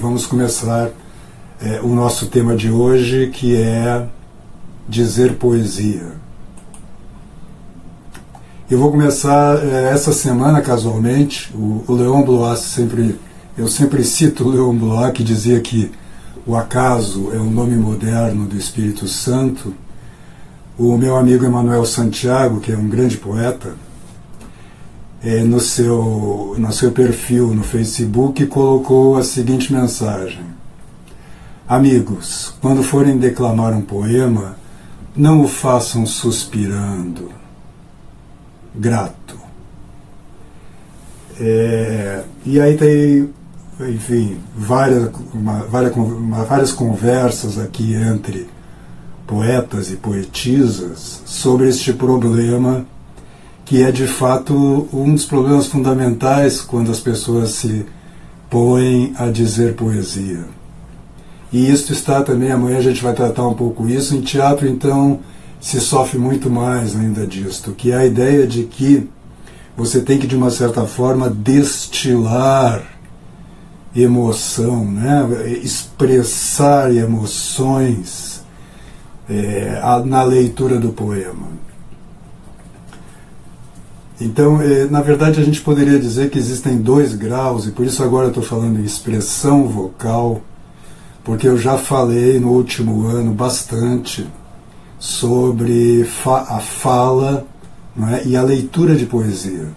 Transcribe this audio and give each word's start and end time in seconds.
Vamos 0.00 0.26
começar 0.26 0.90
é, 1.60 1.80
o 1.82 1.88
nosso 1.88 2.26
tema 2.26 2.54
de 2.54 2.70
hoje, 2.70 3.30
que 3.34 3.56
é 3.56 4.06
dizer 4.88 5.34
poesia. 5.34 6.12
Eu 8.70 8.78
vou 8.78 8.92
começar 8.92 9.58
é, 9.64 9.92
essa 9.92 10.12
semana, 10.12 10.60
casualmente, 10.60 11.52
o, 11.52 11.82
o 11.88 11.94
Leon 11.96 12.22
Blois 12.22 12.60
sempre, 12.60 13.18
eu 13.56 13.66
sempre 13.66 14.04
cito 14.04 14.44
o 14.44 14.50
Leon 14.50 14.76
Blois, 14.76 15.12
que 15.12 15.24
dizia 15.24 15.60
que 15.60 15.90
o 16.46 16.54
acaso 16.54 17.32
é 17.32 17.38
um 17.38 17.50
nome 17.50 17.74
moderno 17.74 18.46
do 18.46 18.56
Espírito 18.56 19.08
Santo. 19.08 19.74
O 20.78 20.96
meu 20.96 21.16
amigo 21.16 21.44
Emanuel 21.44 21.84
Santiago, 21.84 22.60
que 22.60 22.70
é 22.70 22.76
um 22.76 22.88
grande 22.88 23.16
poeta, 23.16 23.74
é, 25.22 25.42
no, 25.42 25.58
seu, 25.58 26.54
no 26.56 26.72
seu 26.72 26.92
perfil 26.92 27.54
no 27.54 27.62
Facebook 27.62 28.46
colocou 28.46 29.16
a 29.16 29.24
seguinte 29.24 29.72
mensagem: 29.72 30.44
Amigos, 31.68 32.54
quando 32.60 32.82
forem 32.82 33.18
declamar 33.18 33.72
um 33.72 33.82
poema, 33.82 34.56
não 35.16 35.42
o 35.42 35.48
façam 35.48 36.06
suspirando, 36.06 37.30
grato. 38.74 39.36
É, 41.40 42.24
e 42.44 42.60
aí 42.60 42.76
tem, 42.76 43.28
enfim, 43.92 44.38
várias, 44.56 45.10
uma, 45.32 45.60
várias, 45.64 45.94
uma, 45.96 46.44
várias 46.44 46.72
conversas 46.72 47.58
aqui 47.58 47.94
entre 47.94 48.48
poetas 49.26 49.90
e 49.90 49.96
poetisas 49.96 51.22
sobre 51.26 51.68
este 51.68 51.92
problema 51.92 52.86
que 53.68 53.82
é 53.82 53.92
de 53.92 54.06
fato 54.06 54.88
um 54.90 55.12
dos 55.12 55.26
problemas 55.26 55.66
fundamentais 55.66 56.62
quando 56.62 56.90
as 56.90 57.00
pessoas 57.00 57.50
se 57.50 57.84
põem 58.48 59.12
a 59.18 59.26
dizer 59.26 59.74
poesia. 59.74 60.46
E 61.52 61.70
isso 61.70 61.92
está 61.92 62.22
também, 62.22 62.50
amanhã 62.50 62.78
a 62.78 62.82
gente 62.82 63.02
vai 63.02 63.12
tratar 63.12 63.46
um 63.46 63.52
pouco 63.52 63.86
isso. 63.86 64.16
Em 64.16 64.22
teatro, 64.22 64.66
então, 64.66 65.20
se 65.60 65.82
sofre 65.82 66.18
muito 66.18 66.48
mais 66.48 66.96
ainda 66.96 67.26
disto, 67.26 67.72
que 67.72 67.92
é 67.92 67.96
a 67.96 68.06
ideia 68.06 68.46
de 68.46 68.62
que 68.62 69.06
você 69.76 70.00
tem 70.00 70.18
que, 70.18 70.26
de 70.26 70.34
uma 70.34 70.50
certa 70.50 70.86
forma, 70.86 71.28
destilar 71.28 72.82
emoção, 73.94 74.82
né? 74.82 75.28
expressar 75.62 76.90
emoções 76.94 78.42
é, 79.28 79.78
na 80.06 80.22
leitura 80.22 80.78
do 80.78 80.88
poema. 80.88 81.67
Então, 84.20 84.60
eh, 84.60 84.86
na 84.90 85.00
verdade, 85.00 85.40
a 85.40 85.44
gente 85.44 85.60
poderia 85.60 85.98
dizer 85.98 86.30
que 86.30 86.38
existem 86.38 86.78
dois 86.78 87.14
graus, 87.14 87.66
e 87.66 87.70
por 87.70 87.86
isso 87.86 88.02
agora 88.02 88.26
eu 88.26 88.30
estou 88.30 88.42
falando 88.42 88.80
em 88.80 88.84
expressão 88.84 89.68
vocal, 89.68 90.42
porque 91.22 91.46
eu 91.46 91.56
já 91.56 91.78
falei 91.78 92.40
no 92.40 92.50
último 92.50 93.06
ano 93.06 93.32
bastante 93.32 94.26
sobre 94.98 96.04
fa 96.04 96.40
a 96.48 96.58
fala 96.58 97.46
é? 98.12 98.26
e 98.26 98.36
a 98.36 98.42
leitura 98.42 98.96
de 98.96 99.06
poesia. 99.06 99.68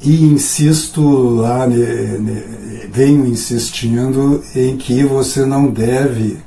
E 0.00 0.24
insisto 0.24 1.00
lá, 1.36 1.66
venho 2.90 3.26
insistindo 3.26 4.42
em 4.54 4.76
que 4.76 5.04
você 5.04 5.46
não 5.46 5.68
deve 5.68 6.38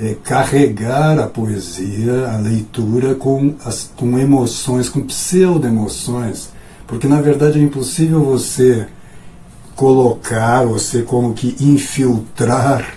é, 0.00 0.14
carregar 0.22 1.18
a 1.18 1.26
poesia, 1.26 2.28
a 2.28 2.36
leitura, 2.36 3.14
com, 3.14 3.54
as, 3.64 3.90
com 3.96 4.18
emoções, 4.18 4.88
com 4.88 5.00
pseudo-emoções, 5.00 6.50
porque 6.86 7.08
na 7.08 7.20
verdade 7.20 7.58
é 7.58 7.62
impossível 7.62 8.22
você 8.22 8.86
colocar, 9.74 10.64
você 10.64 11.02
como 11.02 11.34
que 11.34 11.56
infiltrar 11.60 12.94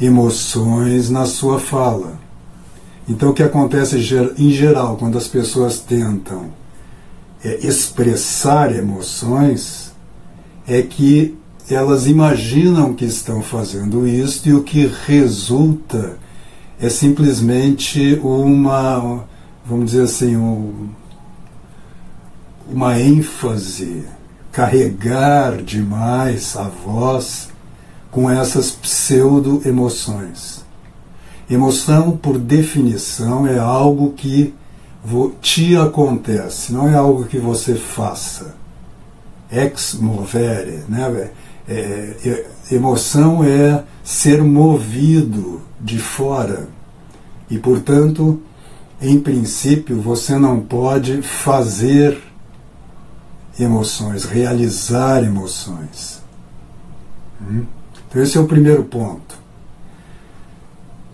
emoções 0.00 1.08
na 1.08 1.24
sua 1.24 1.58
fala. 1.58 2.18
Então 3.08 3.30
o 3.30 3.34
que 3.34 3.42
acontece 3.42 3.96
em 4.38 4.50
geral 4.50 4.96
quando 4.96 5.16
as 5.16 5.28
pessoas 5.28 5.78
tentam 5.78 6.46
é, 7.44 7.66
expressar 7.66 8.74
emoções 8.74 9.92
é 10.66 10.82
que 10.82 11.36
elas 11.70 12.06
imaginam 12.06 12.92
que 12.92 13.04
estão 13.04 13.42
fazendo 13.42 14.06
isso 14.06 14.48
e 14.48 14.52
o 14.52 14.62
que 14.62 14.90
resulta 15.06 16.23
é 16.84 16.90
simplesmente 16.90 18.20
uma, 18.22 19.24
vamos 19.64 19.92
dizer 19.92 20.02
assim, 20.02 20.36
um, 20.36 20.90
uma 22.70 23.00
ênfase, 23.00 24.04
carregar 24.52 25.62
demais 25.62 26.54
a 26.58 26.64
voz 26.64 27.48
com 28.10 28.30
essas 28.30 28.70
pseudo-emoções. 28.70 30.62
Emoção, 31.48 32.18
por 32.18 32.38
definição, 32.38 33.46
é 33.46 33.58
algo 33.58 34.12
que 34.12 34.52
te 35.40 35.76
acontece, 35.78 36.70
não 36.70 36.86
é 36.86 36.94
algo 36.94 37.24
que 37.24 37.38
você 37.38 37.74
faça. 37.74 38.54
Ex 39.50 39.94
movere, 39.94 40.80
né? 40.86 41.30
É, 41.66 42.44
emoção 42.70 43.42
é 43.42 43.82
ser 44.02 44.42
movido 44.42 45.62
de 45.80 45.98
fora. 45.98 46.68
E, 47.50 47.58
portanto, 47.58 48.40
em 49.00 49.20
princípio, 49.20 50.00
você 50.00 50.38
não 50.38 50.60
pode 50.60 51.22
fazer 51.22 52.18
emoções, 53.58 54.24
realizar 54.24 55.22
emoções. 55.22 56.22
Hum? 57.40 57.64
Então, 58.08 58.22
esse 58.22 58.36
é 58.38 58.40
o 58.40 58.46
primeiro 58.46 58.84
ponto. 58.84 59.38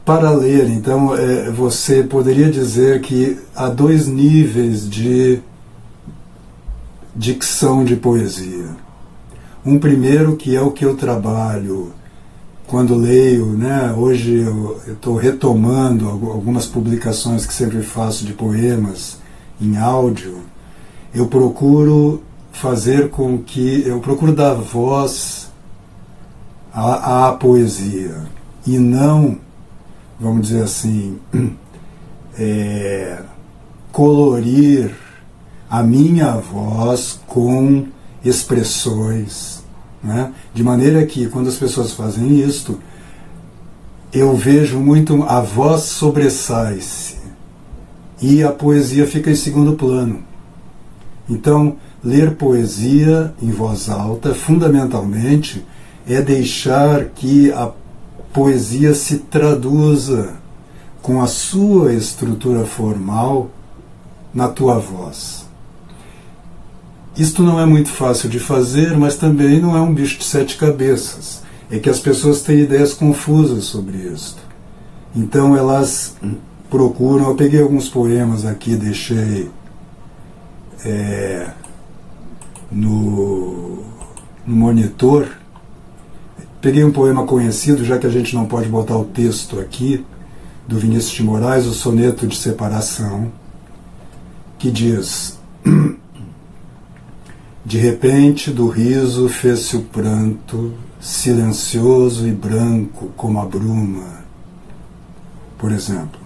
Para 0.04 0.31
ler, 0.31 0.69
então, 0.69 1.15
é, 1.15 1.50
você 1.50 2.03
poderia 2.03 2.50
dizer 2.50 3.00
que 3.00 3.38
há 3.54 3.69
dois 3.69 4.06
níveis 4.06 4.88
de 4.88 5.41
dicção 7.15 7.84
de 7.84 7.97
poesia. 7.97 8.69
Um 9.65 9.78
primeiro 9.78 10.37
que 10.37 10.56
é 10.56 10.60
o 10.60 10.71
que 10.71 10.84
eu 10.84 10.97
trabalho 10.97 11.92
quando 12.70 12.94
leio, 12.94 13.47
né? 13.47 13.92
Hoje 13.97 14.42
eu 14.42 14.81
estou 14.86 15.16
retomando 15.16 16.08
algumas 16.08 16.66
publicações 16.66 17.44
que 17.44 17.53
sempre 17.53 17.82
faço 17.82 18.25
de 18.25 18.32
poemas 18.32 19.19
em 19.60 19.76
áudio. 19.76 20.38
Eu 21.12 21.26
procuro 21.26 22.22
fazer 22.53 23.10
com 23.10 23.38
que 23.38 23.82
eu 23.84 23.98
procuro 23.98 24.32
dar 24.32 24.54
voz 24.54 25.50
à, 26.72 27.26
à 27.26 27.32
poesia 27.32 28.22
e 28.64 28.78
não, 28.78 29.38
vamos 30.20 30.47
dizer 30.47 30.62
assim, 30.62 31.19
é, 32.38 33.19
colorir 33.91 34.94
a 35.69 35.82
minha 35.82 36.36
voz 36.36 37.19
com 37.26 37.88
expressões, 38.25 39.59
né? 40.02 40.32
de 40.54 40.62
maneira 40.62 41.04
que 41.06 41.28
quando 41.28 41.48
as 41.48 41.56
pessoas 41.56 41.92
fazem 41.92 42.40
isto, 42.40 42.78
eu 44.12 44.34
vejo 44.36 44.80
muito 44.80 45.22
a 45.22 45.40
voz 45.40 45.82
sobressai-se 45.82 47.18
e 48.20 48.42
a 48.42 48.50
poesia 48.50 49.06
fica 49.06 49.30
em 49.30 49.36
segundo 49.36 49.74
plano. 49.74 50.22
Então, 51.28 51.76
ler 52.02 52.34
poesia 52.34 53.32
em 53.40 53.50
voz 53.50 53.88
alta, 53.88 54.34
fundamentalmente, 54.34 55.64
é 56.06 56.20
deixar 56.20 57.04
que 57.06 57.52
a 57.52 57.70
poesia 58.32 58.94
se 58.94 59.18
traduza 59.18 60.34
com 61.02 61.22
a 61.22 61.26
sua 61.26 61.94
estrutura 61.94 62.64
formal 62.66 63.50
na 64.34 64.48
tua 64.48 64.78
voz. 64.78 65.39
Isto 67.16 67.43
não 67.43 67.60
é 67.60 67.66
muito 67.66 67.91
fácil 67.91 68.28
de 68.28 68.38
fazer, 68.38 68.97
mas 68.97 69.16
também 69.16 69.60
não 69.60 69.76
é 69.76 69.80
um 69.80 69.92
bicho 69.92 70.18
de 70.18 70.24
sete 70.24 70.57
cabeças. 70.57 71.42
É 71.71 71.78
que 71.78 71.91
as 71.91 71.98
pessoas 71.98 72.42
têm 72.42 72.60
ideias 72.60 72.95
confusas 72.95 73.65
sobre 73.65 73.98
isto. 73.98 74.39
Então 75.15 75.57
elas 75.57 76.16
procuram. 76.68 77.28
Eu 77.28 77.34
peguei 77.34 77.60
alguns 77.60 77.89
poemas 77.89 78.47
aqui, 78.47 78.77
deixei 78.77 79.51
é, 80.84 81.51
no, 82.71 83.84
no 84.47 84.56
monitor. 84.56 85.28
Peguei 86.60 86.84
um 86.84 86.92
poema 86.92 87.27
conhecido, 87.27 87.84
já 87.84 87.98
que 87.98 88.06
a 88.06 88.10
gente 88.10 88.34
não 88.34 88.47
pode 88.47 88.68
botar 88.68 88.97
o 88.97 89.04
texto 89.04 89.59
aqui, 89.59 90.04
do 90.68 90.78
Vinícius 90.78 91.13
de 91.13 91.22
Moraes, 91.22 91.66
o 91.66 91.72
Soneto 91.72 92.27
de 92.27 92.36
Separação, 92.36 93.33
que 94.59 94.71
diz. 94.71 95.39
De 97.65 97.77
repente, 97.78 98.51
do 98.51 98.68
riso 98.68 99.28
fez-se 99.28 99.77
o 99.77 99.83
pranto, 99.83 100.72
silencioso 100.98 102.27
e 102.27 102.33
branco 102.33 103.10
como 103.16 103.39
a 103.39 103.45
bruma. 103.45 104.21
Por 105.59 105.71
exemplo, 105.71 106.21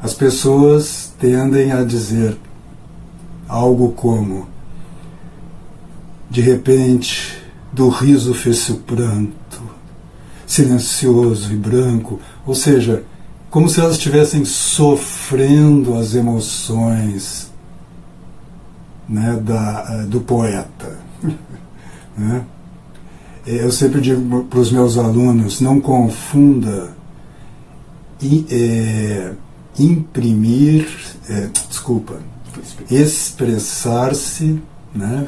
as 0.00 0.14
pessoas 0.14 1.12
tendem 1.18 1.72
a 1.72 1.82
dizer 1.82 2.36
algo 3.48 3.90
como: 3.92 4.48
de 6.30 6.40
repente 6.40 7.42
do 7.72 7.88
riso 7.88 8.32
fez-se 8.32 8.70
o 8.70 8.76
pranto, 8.76 9.62
silencioso 10.46 11.52
e 11.52 11.56
branco, 11.56 12.20
ou 12.46 12.54
seja, 12.54 13.02
como 13.50 13.68
se 13.68 13.80
elas 13.80 13.94
estivessem 13.94 14.44
sofrendo 14.44 15.96
as 15.96 16.14
emoções 16.14 17.50
né, 19.08 19.40
da, 19.42 19.86
eh, 19.90 20.02
do 20.06 20.20
poeta. 20.20 20.98
né? 22.16 22.44
Eu 23.46 23.72
sempre 23.72 24.00
digo 24.00 24.44
para 24.44 24.58
os 24.58 24.70
meus 24.70 24.98
alunos: 24.98 25.60
não 25.60 25.80
confunda 25.80 26.90
e, 28.20 28.46
é, 28.50 29.32
imprimir, 29.78 30.86
é, 31.28 31.48
desculpa, 31.68 32.20
expressar-se, 32.90 34.60
né? 34.94 35.26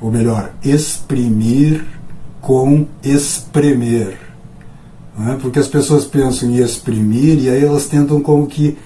ou 0.00 0.10
melhor, 0.10 0.52
exprimir 0.62 1.84
com 2.40 2.86
espremer. 3.02 4.18
Né? 5.18 5.38
Porque 5.40 5.58
as 5.58 5.68
pessoas 5.68 6.04
pensam 6.04 6.50
em 6.50 6.56
exprimir 6.56 7.38
e 7.38 7.50
aí 7.50 7.64
elas 7.64 7.86
tentam 7.86 8.20
como 8.20 8.46
que 8.46 8.78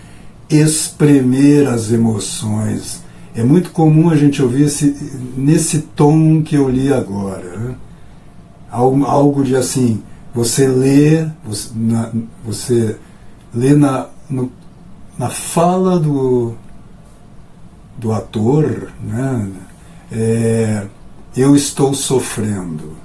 espremer 0.49 1.69
as 1.69 1.93
emoções. 1.93 3.04
É 3.35 3.43
muito 3.43 3.71
comum 3.73 4.11
a 4.11 4.17
gente 4.17 4.41
ouvir 4.41 4.67
esse, 4.67 5.21
nesse 5.37 5.81
tom 5.81 6.41
que 6.43 6.55
eu 6.55 6.69
li 6.69 6.93
agora. 6.93 7.59
Né? 7.59 7.75
Algo, 8.71 9.05
algo 9.05 9.45
de 9.45 9.57
assim, 9.57 10.03
você 10.33 10.69
lê, 10.69 11.27
você, 11.45 11.71
na, 11.75 12.13
você 12.45 12.97
lê 13.53 13.75
na, 13.75 14.07
no, 14.31 14.53
na 15.19 15.31
fala 15.31 15.99
do, 15.99 16.55
do 17.99 18.13
ator, 18.13 18.93
né? 19.03 19.51
É, 20.13 20.87
eu 21.37 21.57
estou 21.57 21.93
sofrendo. 21.93 22.97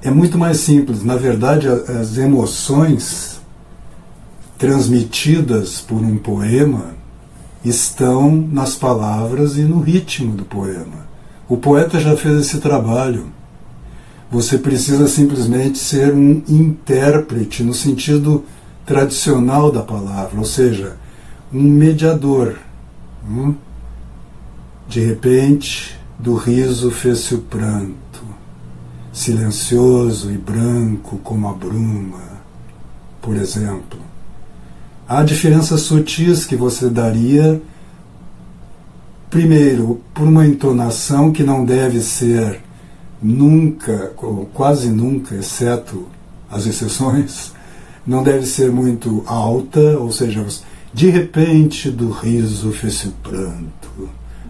É 0.00 0.10
muito 0.10 0.38
mais 0.38 0.58
simples. 0.58 1.02
Na 1.02 1.16
verdade, 1.16 1.66
as 1.66 2.16
emoções 2.16 3.40
transmitidas 4.56 5.80
por 5.80 5.96
um 5.96 6.16
poema 6.16 6.95
estão 7.68 8.30
nas 8.30 8.74
palavras 8.74 9.56
e 9.56 9.62
no 9.62 9.80
ritmo 9.80 10.32
do 10.34 10.44
poema. 10.44 11.06
O 11.48 11.56
poeta 11.56 11.98
já 12.00 12.16
fez 12.16 12.40
esse 12.40 12.58
trabalho. 12.58 13.26
Você 14.30 14.58
precisa 14.58 15.06
simplesmente 15.06 15.78
ser 15.78 16.12
um 16.12 16.42
intérprete 16.48 17.62
no 17.62 17.72
sentido 17.72 18.44
tradicional 18.84 19.70
da 19.70 19.82
palavra, 19.82 20.38
ou 20.38 20.44
seja, 20.44 20.96
um 21.52 21.62
mediador. 21.62 22.58
Hum? 23.28 23.54
De 24.88 25.00
repente, 25.00 25.98
do 26.18 26.34
riso 26.34 26.90
fez-se 26.90 27.34
o 27.34 27.38
pranto, 27.38 28.24
silencioso 29.12 30.30
e 30.30 30.38
branco 30.38 31.18
como 31.18 31.48
a 31.48 31.52
bruma, 31.52 32.22
por 33.20 33.36
exemplo. 33.36 34.05
Há 35.08 35.22
diferenças 35.22 35.82
sutis 35.82 36.44
que 36.44 36.56
você 36.56 36.88
daria, 36.88 37.60
primeiro, 39.30 40.00
por 40.12 40.26
uma 40.26 40.46
entonação 40.46 41.32
que 41.32 41.42
não 41.42 41.64
deve 41.64 42.00
ser 42.00 42.60
nunca, 43.22 44.12
ou 44.16 44.46
quase 44.52 44.88
nunca, 44.88 45.34
exceto 45.36 46.06
as 46.50 46.66
exceções, 46.66 47.52
não 48.06 48.22
deve 48.22 48.46
ser 48.46 48.70
muito 48.70 49.22
alta, 49.26 49.98
ou 49.98 50.10
seja, 50.10 50.44
de 50.92 51.08
repente 51.08 51.90
do 51.90 52.10
riso 52.10 52.72
fez-se 52.72 53.08
o 53.08 53.12
pranto 53.22 53.86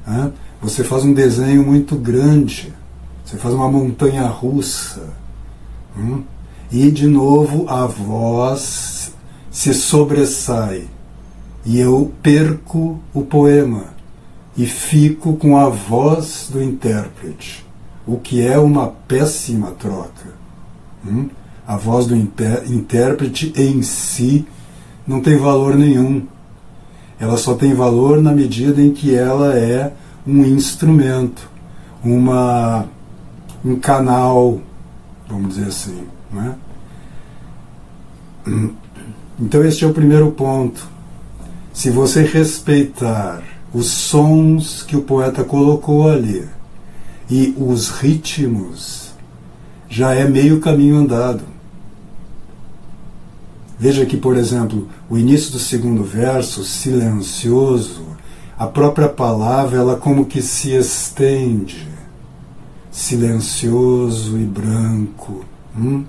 né? 0.06 0.32
Você 0.62 0.84
faz 0.84 1.04
um 1.04 1.12
desenho 1.12 1.64
muito 1.64 1.96
grande, 1.96 2.72
você 3.24 3.36
faz 3.36 3.52
uma 3.52 3.70
montanha 3.70 4.26
russa. 4.26 5.12
Hum? 5.98 6.22
E 6.70 6.90
de 6.90 7.06
novo 7.06 7.68
a 7.68 7.86
voz 7.86 9.05
se 9.56 9.72
sobressai. 9.72 10.88
E 11.64 11.80
eu 11.80 12.12
perco 12.22 13.00
o 13.14 13.22
poema 13.22 13.94
e 14.56 14.66
fico 14.66 15.36
com 15.36 15.56
a 15.56 15.68
voz 15.68 16.48
do 16.52 16.62
intérprete, 16.62 17.64
o 18.06 18.18
que 18.18 18.44
é 18.44 18.58
uma 18.58 18.88
péssima 18.88 19.70
troca. 19.72 20.34
Hum? 21.06 21.28
A 21.66 21.76
voz 21.76 22.06
do 22.06 22.14
intérprete 22.14 23.52
em 23.56 23.82
si 23.82 24.46
não 25.06 25.20
tem 25.20 25.36
valor 25.36 25.74
nenhum 25.74 26.26
ela 27.18 27.36
só 27.36 27.54
tem 27.54 27.72
valor 27.74 28.20
na 28.20 28.32
medida 28.32 28.80
em 28.80 28.92
que 28.92 29.14
ela 29.14 29.56
é 29.56 29.92
um 30.26 30.44
instrumento, 30.44 31.48
uma, 32.04 32.86
um 33.64 33.76
canal, 33.76 34.60
vamos 35.26 35.54
dizer 35.54 35.68
assim. 35.68 36.04
Né? 36.30 36.54
Então, 39.38 39.64
este 39.64 39.84
é 39.84 39.86
o 39.86 39.92
primeiro 39.92 40.30
ponto. 40.32 40.88
Se 41.72 41.90
você 41.90 42.22
respeitar 42.22 43.42
os 43.72 43.86
sons 43.86 44.82
que 44.82 44.96
o 44.96 45.02
poeta 45.02 45.44
colocou 45.44 46.08
ali 46.08 46.48
e 47.28 47.54
os 47.58 47.90
ritmos, 47.90 49.12
já 49.88 50.14
é 50.14 50.26
meio 50.26 50.58
caminho 50.60 50.96
andado. 50.96 51.42
Veja 53.78 54.06
que, 54.06 54.16
por 54.16 54.36
exemplo, 54.36 54.88
o 55.10 55.18
início 55.18 55.52
do 55.52 55.58
segundo 55.58 56.02
verso, 56.02 56.64
silencioso, 56.64 58.06
a 58.58 58.66
própria 58.66 59.08
palavra, 59.08 59.76
ela 59.76 59.96
como 59.96 60.24
que 60.24 60.40
se 60.40 60.70
estende. 60.70 61.86
Silencioso 62.90 64.38
e 64.38 64.44
branco. 64.44 65.44
Hum? 65.78 66.04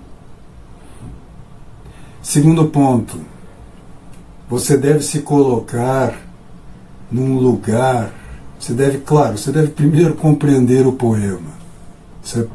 Segundo 2.28 2.66
ponto, 2.66 3.22
você 4.50 4.76
deve 4.76 5.02
se 5.02 5.22
colocar 5.22 6.14
num 7.10 7.40
lugar. 7.40 8.12
Você 8.60 8.74
deve, 8.74 8.98
claro, 8.98 9.38
você 9.38 9.50
deve 9.50 9.70
primeiro 9.70 10.14
compreender 10.14 10.86
o 10.86 10.92
poema. 10.92 11.52
Isso 12.22 12.42
é 12.42 12.48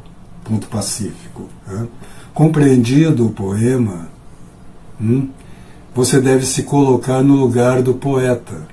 ponto 0.45 0.67
pacífico. 0.67 1.49
Né? 1.67 1.89
Compreendido 2.35 3.27
o 3.27 3.31
poema, 3.31 4.09
Hum? 5.01 5.31
Você 5.95 6.21
deve 6.21 6.45
se 6.45 6.65
colocar 6.65 7.23
no 7.23 7.35
lugar 7.35 7.81
do 7.81 7.95
poeta. 7.95 8.69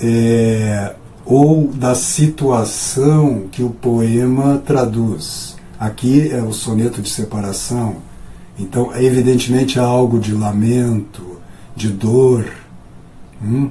É, 0.00 0.94
ou 1.24 1.66
da 1.66 1.96
situação 1.96 3.48
que 3.50 3.64
o 3.64 3.70
poema 3.70 4.62
traduz. 4.64 5.58
Aqui 5.80 6.30
é 6.30 6.42
o 6.42 6.52
soneto 6.52 7.00
de 7.00 7.08
separação, 7.08 7.96
então 8.58 8.94
evidentemente 8.94 9.80
há 9.80 9.82
algo 9.82 10.20
de 10.20 10.34
lamento, 10.34 11.40
de 11.74 11.88
dor. 11.88 12.44
Hum? 13.42 13.70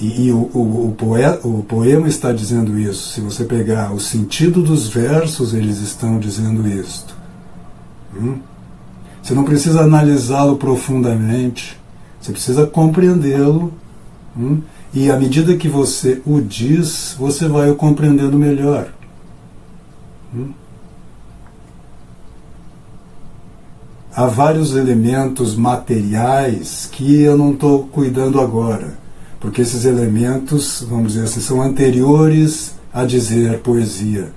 E, 0.00 0.28
e 0.28 0.32
o, 0.32 0.38
o, 0.54 0.88
o, 0.88 0.94
poeta, 0.96 1.46
o 1.46 1.62
poema 1.62 2.08
está 2.08 2.32
dizendo 2.32 2.78
isso. 2.78 3.12
Se 3.12 3.20
você 3.20 3.44
pegar 3.44 3.92
o 3.92 4.00
sentido 4.00 4.62
dos 4.62 4.88
versos, 4.88 5.52
eles 5.52 5.78
estão 5.82 6.18
dizendo 6.18 6.66
isto. 6.66 7.14
Hum? 8.16 8.38
Você 9.22 9.34
não 9.34 9.44
precisa 9.44 9.82
analisá-lo 9.82 10.56
profundamente, 10.56 11.78
você 12.18 12.32
precisa 12.32 12.66
compreendê-lo. 12.66 13.74
Hum? 14.34 14.62
E 14.94 15.10
à 15.10 15.18
medida 15.18 15.54
que 15.54 15.68
você 15.68 16.22
o 16.24 16.40
diz, 16.40 17.14
você 17.18 17.46
vai 17.46 17.68
o 17.68 17.76
compreendendo 17.76 18.38
melhor. 18.38 18.90
Hum? 20.34 20.52
Há 24.14 24.26
vários 24.26 24.74
elementos 24.74 25.54
materiais 25.54 26.88
que 26.90 27.22
eu 27.22 27.38
não 27.38 27.52
estou 27.52 27.84
cuidando 27.84 28.40
agora, 28.40 28.98
porque 29.38 29.62
esses 29.62 29.84
elementos, 29.84 30.84
vamos 30.88 31.12
dizer 31.12 31.24
assim, 31.24 31.40
são 31.40 31.62
anteriores 31.62 32.74
a 32.92 33.04
dizer 33.04 33.60
poesia. 33.60 34.32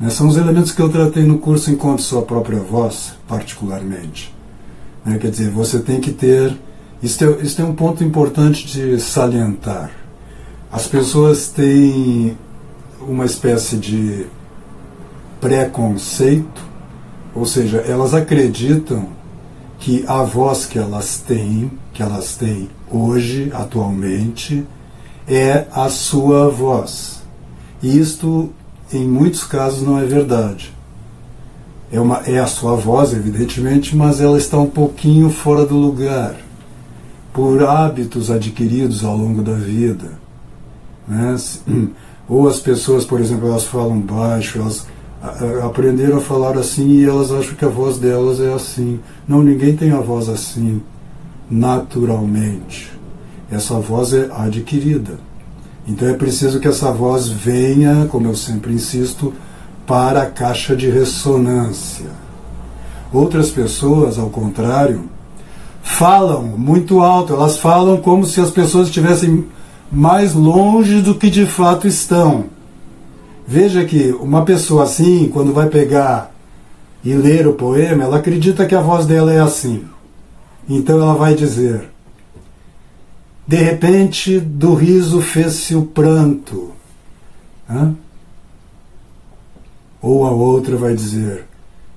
Né? 0.00 0.10
São 0.10 0.28
os 0.28 0.36
elementos 0.36 0.72
que 0.72 0.82
eu 0.82 0.88
tratei 0.88 1.24
no 1.24 1.38
curso 1.38 1.70
Encontre 1.70 2.02
Sua 2.02 2.22
Própria 2.22 2.58
Voz, 2.58 3.14
particularmente. 3.26 4.34
Né? 5.04 5.16
Quer 5.18 5.30
dizer, 5.30 5.50
você 5.50 5.78
tem 5.78 6.00
que 6.00 6.12
ter. 6.12 6.56
Isso 7.02 7.24
é, 7.24 7.30
isso 7.42 7.62
é 7.62 7.64
um 7.64 7.74
ponto 7.74 8.02
importante 8.02 8.66
de 8.66 9.00
salientar. 9.00 9.90
As 10.70 10.86
pessoas 10.86 11.48
têm 11.48 12.36
uma 13.00 13.24
espécie 13.24 13.76
de 13.76 14.26
preconceito, 15.40 16.66
ou 17.34 17.46
seja, 17.46 17.78
elas 17.78 18.14
acreditam 18.14 19.08
que 19.78 20.04
a 20.06 20.22
voz 20.22 20.66
que 20.66 20.78
elas 20.78 21.18
têm, 21.18 21.70
que 21.92 22.02
elas 22.02 22.36
têm 22.36 22.68
hoje, 22.90 23.50
atualmente, 23.54 24.66
é 25.26 25.66
a 25.72 25.88
sua 25.88 26.48
voz. 26.48 27.22
E 27.82 27.98
isto 27.98 28.50
em 28.92 29.06
muitos 29.06 29.44
casos 29.44 29.82
não 29.82 29.98
é 29.98 30.04
verdade. 30.04 30.72
É, 31.92 32.00
uma, 32.00 32.18
é 32.26 32.38
a 32.38 32.46
sua 32.46 32.76
voz, 32.76 33.12
evidentemente, 33.12 33.96
mas 33.96 34.20
ela 34.20 34.36
está 34.36 34.58
um 34.58 34.68
pouquinho 34.68 35.30
fora 35.30 35.64
do 35.64 35.76
lugar, 35.76 36.36
por 37.32 37.62
hábitos 37.62 38.30
adquiridos 38.30 39.04
ao 39.04 39.16
longo 39.16 39.42
da 39.42 39.54
vida. 39.54 40.18
Né? 41.06 41.36
Ou 42.28 42.46
as 42.46 42.58
pessoas, 42.58 43.06
por 43.06 43.20
exemplo, 43.20 43.48
elas 43.48 43.64
falam 43.64 43.98
baixo, 43.98 44.58
elas 44.58 44.86
aprenderam 45.64 46.18
a 46.18 46.20
falar 46.20 46.56
assim 46.56 46.88
e 46.88 47.04
elas 47.04 47.32
acham 47.32 47.54
que 47.54 47.64
a 47.64 47.68
voz 47.68 47.98
delas 47.98 48.40
é 48.40 48.52
assim. 48.52 49.00
Não, 49.26 49.42
ninguém 49.42 49.76
tem 49.76 49.90
a 49.90 50.00
voz 50.00 50.28
assim 50.28 50.80
naturalmente. 51.50 52.92
Essa 53.50 53.78
voz 53.80 54.12
é 54.12 54.28
adquirida. 54.32 55.18
Então 55.86 56.06
é 56.06 56.12
preciso 56.12 56.60
que 56.60 56.68
essa 56.68 56.92
voz 56.92 57.28
venha, 57.28 58.06
como 58.10 58.26
eu 58.26 58.36
sempre 58.36 58.74
insisto, 58.74 59.32
para 59.86 60.22
a 60.22 60.26
caixa 60.26 60.76
de 60.76 60.90
ressonância. 60.90 62.10
Outras 63.10 63.50
pessoas, 63.50 64.18
ao 64.18 64.28
contrário, 64.28 65.04
falam 65.82 66.42
muito 66.42 67.00
alto, 67.00 67.32
elas 67.32 67.56
falam 67.56 67.96
como 67.96 68.26
se 68.26 68.38
as 68.38 68.50
pessoas 68.50 68.88
estivessem 68.88 69.46
mais 69.90 70.34
longe 70.34 71.00
do 71.00 71.14
que 71.14 71.30
de 71.30 71.46
fato 71.46 71.88
estão. 71.88 72.44
Veja 73.50 73.82
que 73.82 74.12
uma 74.12 74.44
pessoa 74.44 74.82
assim, 74.82 75.30
quando 75.30 75.54
vai 75.54 75.70
pegar 75.70 76.34
e 77.02 77.14
ler 77.14 77.46
o 77.46 77.54
poema, 77.54 78.04
ela 78.04 78.18
acredita 78.18 78.66
que 78.66 78.74
a 78.74 78.82
voz 78.82 79.06
dela 79.06 79.32
é 79.32 79.40
assim. 79.40 79.86
Então 80.68 81.00
ela 81.00 81.14
vai 81.14 81.34
dizer: 81.34 81.88
De 83.46 83.56
repente 83.56 84.38
do 84.38 84.74
riso 84.74 85.22
fez-se 85.22 85.74
o 85.74 85.86
pranto. 85.86 86.72
Hã? 87.70 87.94
Ou 90.02 90.26
a 90.26 90.30
outra 90.30 90.76
vai 90.76 90.94
dizer: 90.94 91.46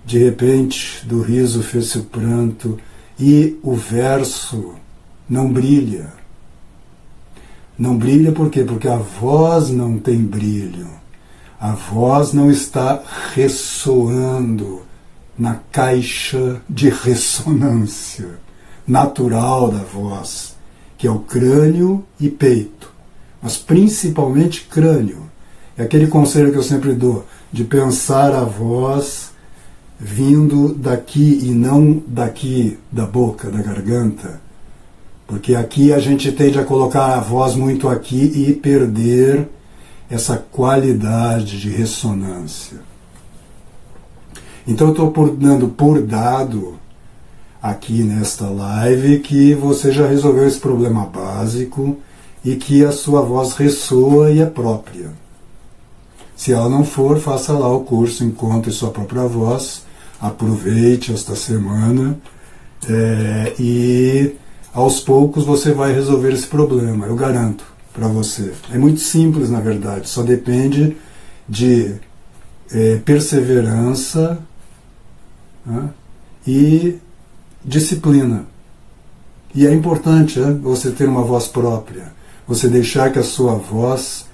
De 0.05 0.20
repente 0.20 1.05
do 1.05 1.22
riso 1.22 1.62
fez-se 1.62 1.98
o 1.98 2.05
pranto 2.05 2.79
e 3.20 3.60
o 3.62 3.75
verso 3.75 4.75
não 5.29 5.51
brilha. 5.51 6.13
Não 7.77 7.98
brilha 7.98 8.31
por 8.31 8.50
quê? 8.50 8.63
Porque 8.63 8.88
a 8.88 8.96
voz 8.96 9.70
não 9.70 10.00
tem 10.00 10.20
brilho. 10.20 11.00
A 11.62 11.74
voz 11.74 12.34
não 12.34 12.50
está 12.50 13.03
ressoando 13.36 14.82
na 15.38 15.60
caixa 15.72 16.60
de 16.68 16.89
ressonância 16.89 18.39
natural 18.88 19.70
da 19.70 19.84
voz, 19.84 20.56
que 20.98 21.06
é 21.06 21.12
o 21.12 21.20
crânio 21.20 22.03
e 22.20 22.30
peito, 22.30 22.91
mas 23.39 23.58
principalmente 23.58 24.65
crânio. 24.72 25.30
É 25.77 25.84
aquele 25.84 26.08
conselho 26.08 26.51
que 26.51 26.58
eu 26.58 26.63
sempre 26.63 26.96
dou, 26.96 27.27
de 27.53 27.63
pensar 27.63 28.34
a 28.34 28.44
voz 28.44 29.30
vindo 30.00 30.74
daqui 30.74 31.41
e 31.44 31.51
não 31.51 32.01
daqui 32.08 32.80
da 32.91 33.06
boca, 33.06 33.51
da 33.51 33.62
garganta. 33.62 34.41
Porque 35.27 35.53
aqui 35.53 35.94
a 35.94 36.00
gente 36.00 36.32
tende 36.32 36.58
a 36.58 36.65
colocar 36.65 37.13
a 37.13 37.20
voz 37.20 37.53
muito 37.53 37.88
aqui 37.88 38.48
e 38.50 38.51
perder 38.51 39.48
essa 40.12 40.38
qualidade 40.38 41.58
de 41.58 41.70
ressonância. 41.70 42.80
Então 44.68 44.88
eu 44.88 44.91
estou 44.91 45.36
dando 45.36 45.70
por 45.70 46.01
dado 46.01 46.75
aqui 47.63 48.03
nesta 48.03 48.46
live 48.48 49.20
que 49.20 49.56
você 49.56 49.89
já 49.89 50.06
resolveu 50.06 50.46
esse 50.46 50.60
problema 50.60 51.06
básico 51.06 51.98
e 52.44 52.58
que 52.58 52.84
a 52.84 52.91
sua 52.91 53.22
voz 53.22 53.53
ressoa 53.53 54.30
e 54.32 54.41
é 54.41 54.46
própria. 54.46 55.12
Se 56.36 56.51
ela 56.51 56.68
não 56.68 56.84
for, 56.84 57.18
faça 57.18 57.53
lá 57.53 57.70
o 57.74 57.82
curso 57.82 58.25
Encontre 58.25 58.72
Sua 58.72 58.89
Própria 58.89 59.24
Voz, 59.27 59.84
aproveite 60.20 61.13
esta 61.13 61.36
semana 61.36 62.18
é, 62.89 63.53
e 63.60 64.36
aos 64.74 65.00
poucos 65.00 65.46
você 65.46 65.72
vai 65.72 65.94
resolver 65.94 66.34
esse 66.34 66.48
problema, 66.48 67.06
eu 67.06 67.15
garanto 67.15 67.71
para 67.93 68.07
você. 68.07 68.53
É 68.71 68.77
muito 68.77 69.00
simples, 69.00 69.50
na 69.50 69.60
verdade, 69.60 70.10
só 70.10 70.24
depende 70.24 70.95
de 71.48 71.95
é, 72.71 72.98
perseverança 72.98 74.39
né, 75.65 75.89
e 76.48 76.98
disciplina. 77.63 78.45
E 79.53 79.67
é 79.67 79.74
importante 79.74 80.39
né, 80.39 80.51
você 80.62 80.91
ter 80.91 81.07
uma 81.07 81.24
voz 81.24 81.48
própria, 81.48 82.13
você 82.48 82.67
deixar 82.67 83.12
que 83.12 83.19
a 83.19 83.24
sua 83.24 83.55
voz 83.55 84.25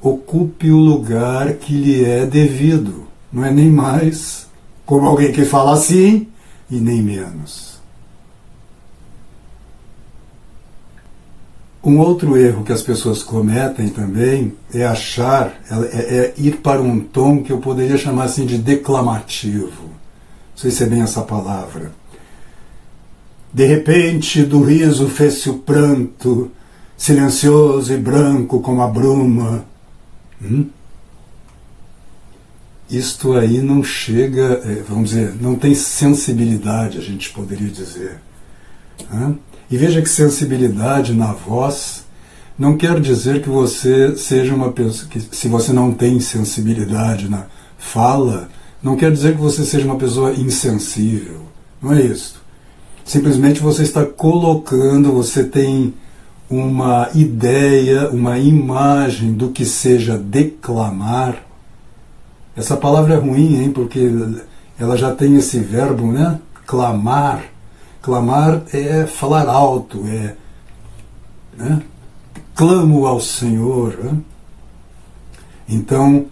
ocupe 0.00 0.70
o 0.70 0.76
lugar 0.76 1.54
que 1.54 1.72
lhe 1.72 2.04
é 2.04 2.26
devido. 2.26 3.06
Não 3.32 3.44
é 3.44 3.50
nem 3.50 3.70
mais 3.70 4.46
como 4.84 5.06
alguém 5.06 5.32
que 5.32 5.44
fala 5.44 5.72
assim 5.72 6.28
e 6.70 6.78
nem 6.78 7.02
menos. 7.02 7.75
Um 11.86 12.00
outro 12.00 12.36
erro 12.36 12.64
que 12.64 12.72
as 12.72 12.82
pessoas 12.82 13.22
cometem 13.22 13.88
também 13.88 14.52
é 14.74 14.84
achar, 14.84 15.54
é, 15.70 15.74
é 15.96 16.34
ir 16.36 16.56
para 16.56 16.82
um 16.82 16.98
tom 17.00 17.42
que 17.42 17.52
eu 17.52 17.58
poderia 17.58 17.96
chamar 17.96 18.24
assim 18.24 18.44
de 18.44 18.58
declamativo. 18.58 19.84
Não 19.84 20.56
sei 20.56 20.70
se 20.70 20.82
é 20.82 20.86
bem 20.86 21.02
essa 21.02 21.22
palavra 21.22 21.92
de 23.56 23.64
repente 23.64 24.42
do 24.42 24.62
riso 24.62 25.08
fez-se 25.08 25.48
o 25.48 25.54
pranto, 25.54 26.50
silencioso 26.94 27.90
e 27.90 27.96
branco 27.96 28.60
como 28.60 28.82
a 28.82 28.86
bruma. 28.86 29.64
Hum? 30.42 30.66
Isto 32.90 33.32
aí 33.32 33.62
não 33.62 33.82
chega, 33.82 34.60
é, 34.62 34.82
vamos 34.86 35.08
dizer, 35.08 35.34
não 35.40 35.56
tem 35.56 35.74
sensibilidade, 35.74 36.98
a 36.98 37.00
gente 37.00 37.30
poderia 37.30 37.70
dizer. 37.70 38.20
Hum? 39.10 39.36
E 39.70 39.76
veja 39.76 40.00
que 40.00 40.08
sensibilidade 40.08 41.12
na 41.12 41.32
voz 41.32 42.04
não 42.58 42.76
quer 42.76 43.00
dizer 43.00 43.42
que 43.42 43.48
você 43.48 44.16
seja 44.16 44.54
uma 44.54 44.72
pessoa, 44.72 45.08
que 45.08 45.20
se 45.20 45.48
você 45.48 45.72
não 45.72 45.92
tem 45.92 46.20
sensibilidade 46.20 47.28
na 47.28 47.46
fala, 47.76 48.48
não 48.82 48.96
quer 48.96 49.12
dizer 49.12 49.34
que 49.34 49.40
você 49.40 49.64
seja 49.64 49.84
uma 49.84 49.96
pessoa 49.96 50.32
insensível. 50.32 51.42
Não 51.82 51.92
é 51.92 52.02
isso. 52.02 52.40
Simplesmente 53.04 53.60
você 53.60 53.82
está 53.82 54.04
colocando, 54.04 55.12
você 55.12 55.44
tem 55.44 55.94
uma 56.48 57.10
ideia, 57.14 58.08
uma 58.10 58.38
imagem 58.38 59.32
do 59.32 59.50
que 59.50 59.64
seja 59.64 60.16
declamar. 60.16 61.44
Essa 62.56 62.76
palavra 62.76 63.14
é 63.14 63.18
ruim, 63.18 63.62
hein? 63.62 63.70
Porque 63.70 64.10
ela 64.78 64.96
já 64.96 65.14
tem 65.14 65.36
esse 65.36 65.58
verbo, 65.58 66.10
né? 66.10 66.40
Clamar. 66.66 67.44
Clamar 68.06 68.62
é 68.72 69.04
falar 69.04 69.48
alto, 69.48 70.06
é. 70.06 70.36
Né? 71.56 71.82
Clamo 72.54 73.04
ao 73.04 73.20
Senhor. 73.20 73.98
Né? 73.98 74.18
Então, 75.68 76.26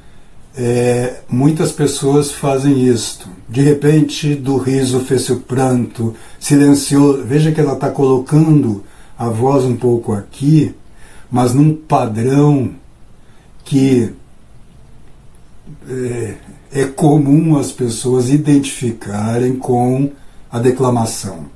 é, 0.57 1.23
muitas 1.29 1.73
pessoas 1.73 2.31
fazem 2.31 2.87
isto. 2.87 3.29
De 3.49 3.61
repente, 3.61 4.37
do 4.37 4.57
riso 4.57 5.01
fez-se 5.01 5.33
o 5.33 5.41
pranto, 5.41 6.15
silenciou. 6.39 7.25
Veja 7.25 7.51
que 7.51 7.61
ela 7.61 7.73
está 7.73 7.91
colocando 7.91 8.85
a 9.19 9.29
voz 9.29 9.65
um 9.65 9.75
pouco 9.75 10.13
aqui, 10.13 10.73
mas 11.29 11.55
num 11.55 11.75
padrão 11.75 12.71
que 13.65 14.15
é, 15.89 16.35
é 16.71 16.85
comum 16.85 17.59
as 17.59 17.73
pessoas 17.73 18.31
identificarem 18.31 19.57
com 19.57 20.13
a 20.49 20.61
declamação. 20.61 21.53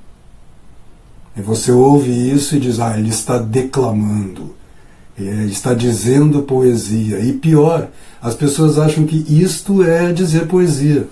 E 1.38 1.40
você 1.40 1.70
ouve 1.70 2.10
isso 2.10 2.56
e 2.56 2.60
diz, 2.60 2.80
ah, 2.80 2.98
ele 2.98 3.10
está 3.10 3.38
declamando, 3.38 4.56
é, 5.16 5.44
está 5.44 5.72
dizendo 5.72 6.42
poesia. 6.42 7.20
E 7.20 7.32
pior, 7.32 7.88
as 8.20 8.34
pessoas 8.34 8.76
acham 8.76 9.06
que 9.06 9.24
isto 9.28 9.84
é 9.84 10.12
dizer 10.12 10.48
poesia. 10.48 11.08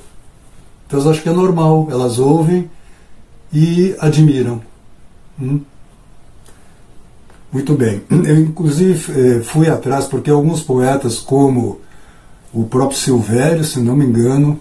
Então 0.86 0.98
elas 0.98 1.12
acham 1.12 1.22
que 1.22 1.28
é 1.28 1.32
normal, 1.32 1.86
elas 1.90 2.18
ouvem 2.18 2.68
e 3.52 3.94
admiram. 4.00 4.60
Hum? 5.40 5.60
Muito 7.52 7.74
bem. 7.74 8.02
Eu, 8.10 8.40
inclusive, 8.40 9.12
eh, 9.12 9.40
fui 9.42 9.68
atrás 9.68 10.06
porque 10.06 10.28
alguns 10.28 10.60
poetas, 10.60 11.18
como 11.18 11.80
o 12.52 12.64
próprio 12.64 12.98
Silvério, 12.98 13.62
se 13.62 13.78
não 13.78 13.94
me 13.94 14.04
engano, 14.04 14.58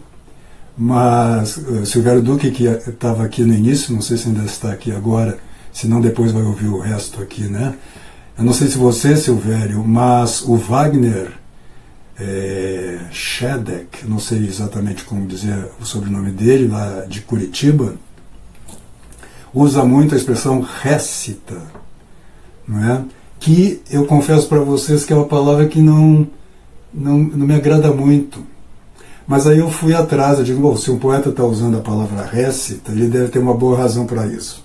mas 0.77 1.57
uh, 1.57 1.85
Silvério 1.85 2.21
Duque, 2.21 2.51
que 2.51 2.65
estava 2.65 3.23
aqui 3.23 3.43
no 3.43 3.53
início, 3.53 3.93
não 3.93 4.01
sei 4.01 4.17
se 4.17 4.27
ainda 4.27 4.43
está 4.43 4.71
aqui 4.71 4.91
agora, 4.91 5.39
se 5.75 5.89
não 5.89 5.99
depois 5.99 6.31
vai 6.31 6.41
ouvir 6.41 6.69
o 6.69 6.79
resto 6.79 7.21
aqui, 7.21 7.43
né? 7.49 7.75
Eu 8.37 8.45
não 8.45 8.53
sei 8.53 8.69
se 8.69 8.77
você, 8.77 9.17
Silvério, 9.17 9.83
mas 9.83 10.41
o 10.41 10.55
Wagner 10.55 11.33
é, 12.17 12.97
Shedek, 13.11 14.07
não 14.07 14.17
sei 14.17 14.47
exatamente 14.47 15.03
como 15.03 15.27
dizer 15.27 15.67
o 15.77 15.85
sobrenome 15.85 16.31
dele, 16.31 16.69
lá 16.69 17.05
de 17.05 17.19
Curitiba, 17.19 17.95
usa 19.53 19.83
muito 19.83 20.15
a 20.15 20.17
expressão 20.17 20.61
récita, 20.61 21.61
não 22.65 22.93
é? 22.93 23.03
que 23.37 23.81
eu 23.91 24.05
confesso 24.05 24.47
para 24.47 24.61
vocês 24.61 25.03
que 25.03 25.11
é 25.11 25.15
uma 25.15 25.27
palavra 25.27 25.67
que 25.67 25.81
não, 25.81 26.25
não, 26.93 27.17
não 27.17 27.45
me 27.45 27.53
agrada 27.53 27.91
muito. 27.91 28.39
Mas 29.27 29.45
aí 29.45 29.59
eu 29.59 29.69
fui 29.69 29.93
atrás, 29.93 30.39
eu 30.39 30.45
digo, 30.45 30.61
bom, 30.61 30.77
se 30.77 30.89
um 30.89 30.97
poeta 30.97 31.31
está 31.31 31.43
usando 31.43 31.77
a 31.77 31.81
palavra 31.81 32.23
récita, 32.23 32.93
ele 32.93 33.09
deve 33.09 33.27
ter 33.27 33.39
uma 33.39 33.53
boa 33.53 33.77
razão 33.77 34.05
para 34.05 34.25
isso. 34.25 34.64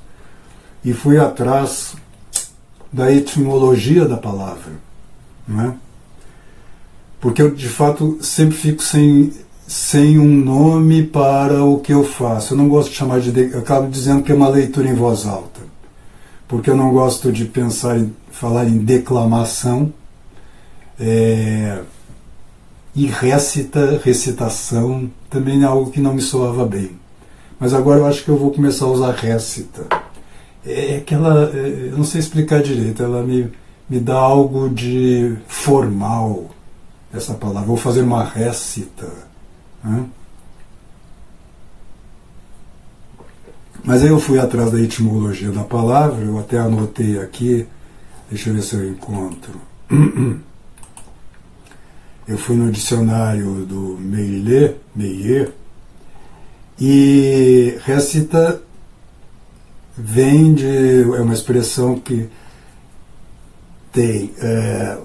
E 0.85 0.93
fui 0.93 1.19
atrás 1.19 1.95
da 2.93 3.13
etimologia 3.13 4.07
da 4.07 4.17
palavra. 4.17 4.73
Não 5.47 5.65
é? 5.65 5.75
Porque 7.21 7.43
eu, 7.43 7.55
de 7.55 7.69
fato, 7.69 8.19
sempre 8.23 8.57
fico 8.57 8.83
sem, 8.83 9.33
sem 9.67 10.19
um 10.19 10.37
nome 10.37 11.03
para 11.05 11.65
o 11.65 11.79
que 11.81 11.93
eu 11.93 12.03
faço. 12.03 12.55
Eu 12.55 12.59
não 12.59 12.69
gosto 12.69 12.91
de 12.91 12.97
chamar 12.97 13.21
de. 13.21 13.53
Eu 13.53 13.61
acabo 13.61 13.91
dizendo 13.91 14.23
que 14.23 14.33
é 14.33 14.35
uma 14.35 14.49
leitura 14.49 14.89
em 14.89 14.95
voz 14.95 15.27
alta. 15.27 15.61
Porque 16.49 16.71
eu 16.71 16.77
não 16.77 16.93
gosto 16.93 17.31
de 17.31 17.45
pensar 17.45 17.99
em 17.99 18.15
falar 18.31 18.67
em 18.67 18.79
declamação. 18.79 19.93
É, 20.99 21.81
e 22.95 23.07
recita, 23.07 24.01
recitação, 24.03 25.11
também 25.29 25.63
é 25.63 25.65
algo 25.65 25.91
que 25.91 26.01
não 26.01 26.15
me 26.15 26.21
soava 26.21 26.67
bem. 26.67 26.91
Mas 27.59 27.73
agora 27.73 28.01
eu 28.01 28.07
acho 28.07 28.25
que 28.25 28.31
eu 28.31 28.37
vou 28.37 28.51
começar 28.51 28.87
a 28.87 28.89
usar 28.89 29.13
récita. 29.13 29.87
É 30.65 30.97
aquela. 30.97 31.51
É, 31.55 31.89
eu 31.91 31.97
não 31.97 32.05
sei 32.05 32.21
explicar 32.21 32.63
direito, 32.63 33.03
ela 33.03 33.23
me, 33.23 33.51
me 33.89 33.99
dá 33.99 34.17
algo 34.17 34.69
de 34.69 35.37
formal, 35.47 36.51
essa 37.13 37.35
palavra. 37.35 37.67
Vou 37.67 37.77
fazer 37.77 38.03
uma 38.03 38.25
récita. 38.25 39.11
Né? 39.83 40.05
Mas 43.83 44.03
aí 44.03 44.09
eu 44.09 44.21
fui 44.21 44.39
atrás 44.39 44.71
da 44.71 44.81
etimologia 44.81 45.51
da 45.51 45.65
palavra, 45.65 46.23
eu 46.23 46.39
até 46.39 46.59
anotei 46.59 47.19
aqui, 47.19 47.67
deixa 48.29 48.51
eu 48.51 48.55
ver 48.55 48.63
se 48.63 48.75
eu 48.77 48.91
encontro. 48.91 49.55
Eu 52.29 52.39
fui 52.39 52.55
no 52.55 52.71
dicionário 52.71 53.67
do 53.67 53.99
Meillet, 53.99 54.77
Meillet 54.95 55.53
e 56.81 57.77
recita 57.85 58.63
vem 60.03 60.55
de. 60.55 61.03
é 61.03 61.21
uma 61.21 61.35
expressão 61.35 61.99
que 61.99 62.29
tem 63.93 64.33
é, 64.39 64.99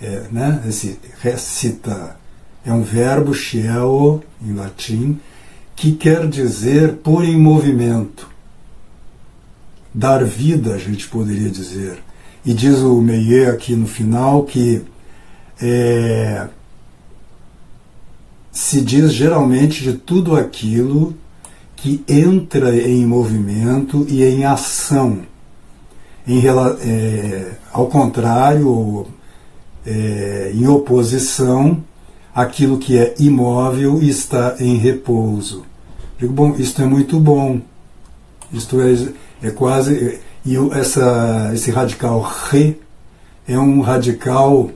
é, 0.00 0.26
né? 0.30 0.62
Esse 0.66 0.98
recita 1.20 2.16
é 2.64 2.72
um 2.72 2.82
verbo 2.82 3.34
scieo 3.34 4.22
em 4.42 4.52
latim 4.52 5.18
que 5.74 5.92
quer 5.92 6.26
dizer 6.26 6.94
pôr 6.96 7.24
em 7.24 7.38
movimento, 7.38 8.28
dar 9.94 10.24
vida, 10.24 10.74
a 10.74 10.78
gente 10.78 11.06
poderia 11.08 11.48
dizer. 11.48 12.02
E 12.44 12.52
diz 12.52 12.78
o 12.78 13.00
Meyer 13.00 13.50
aqui 13.50 13.76
no 13.76 13.86
final 13.86 14.42
que 14.42 14.82
é, 15.60 16.48
se 18.50 18.80
diz 18.80 19.12
geralmente 19.12 19.82
de 19.82 19.92
tudo 19.92 20.34
aquilo 20.34 21.16
que 21.80 22.02
entra 22.08 22.76
em 22.76 23.06
movimento 23.06 24.04
e 24.08 24.24
em 24.24 24.44
ação. 24.44 25.20
Em, 26.26 26.42
é, 26.46 27.52
ao 27.72 27.86
contrário, 27.86 29.06
é, 29.86 30.50
em 30.54 30.66
oposição 30.66 31.82
àquilo 32.34 32.78
que 32.78 32.98
é 32.98 33.14
imóvel 33.18 34.02
está 34.02 34.56
em 34.58 34.76
repouso. 34.76 35.64
Digo, 36.18 36.32
bom, 36.32 36.54
isto 36.58 36.82
é 36.82 36.84
muito 36.84 37.18
bom. 37.20 37.60
Isto 38.52 38.80
é, 38.80 39.46
é 39.48 39.50
quase. 39.50 40.18
E 40.44 40.56
essa, 40.72 41.52
esse 41.54 41.70
radical 41.70 42.20
re 42.20 42.76
é 43.46 43.58
um 43.58 43.80
radical 43.80 44.70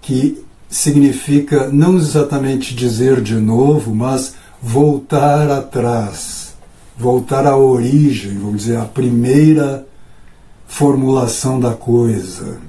que 0.00 0.42
significa 0.68 1.68
não 1.68 1.96
exatamente 1.96 2.74
dizer 2.74 3.20
de 3.20 3.34
novo, 3.34 3.94
mas 3.94 4.34
voltar 4.62 5.50
atrás, 5.50 6.54
voltar 6.96 7.46
à 7.46 7.56
origem, 7.56 8.38
vamos 8.38 8.62
dizer, 8.62 8.76
a 8.76 8.84
primeira 8.84 9.84
formulação 10.68 11.58
da 11.58 11.74
coisa. 11.74 12.60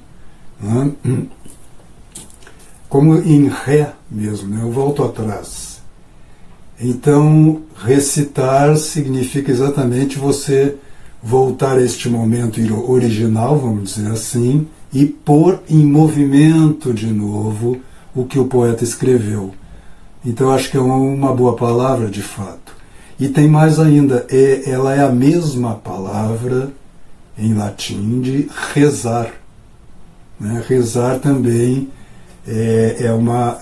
Né? 0.60 0.92
Como 2.90 3.16
em 3.16 3.48
Ré 3.48 3.94
mesmo, 4.10 4.50
né? 4.50 4.64
eu 4.64 4.72
volto 4.72 5.04
atrás. 5.04 5.82
Então, 6.80 7.62
recitar 7.78 8.76
significa 8.78 9.52
exatamente 9.52 10.18
você 10.18 10.76
voltar 11.22 11.78
a 11.78 11.82
este 11.82 12.10
momento 12.10 12.60
original, 12.92 13.58
vamos 13.58 13.94
dizer 13.96 14.12
assim, 14.12 14.68
e 14.92 15.06
pôr 15.06 15.62
em 15.70 15.86
movimento 15.86 16.94
de 16.94 17.08
novo 17.08 17.80
o 18.14 18.26
que 18.26 18.38
o 18.38 18.46
poeta 18.46 18.84
escreveu. 18.84 19.54
Então 20.26 20.52
acho 20.52 20.72
que 20.72 20.78
é 20.78 20.82
uma 20.82 21.34
boa 21.34 21.56
palavra 21.56 22.10
de 22.10 22.22
fato. 22.22 22.74
E 23.20 23.28
tem 23.28 23.48
mais 23.48 23.80
ainda, 23.80 24.26
é, 24.30 24.70
ela 24.70 24.96
é 24.96 25.02
a 25.02 25.10
mesma 25.10 25.76
palavra 25.76 26.72
em 27.38 27.54
latim 27.54 28.22
de 28.22 28.50
rezar. 28.74 29.32
Né? 30.40 30.64
Rezar 30.68 31.20
também 31.20 31.90
é, 32.48 32.98
é 33.02 33.14
uma 33.14 33.58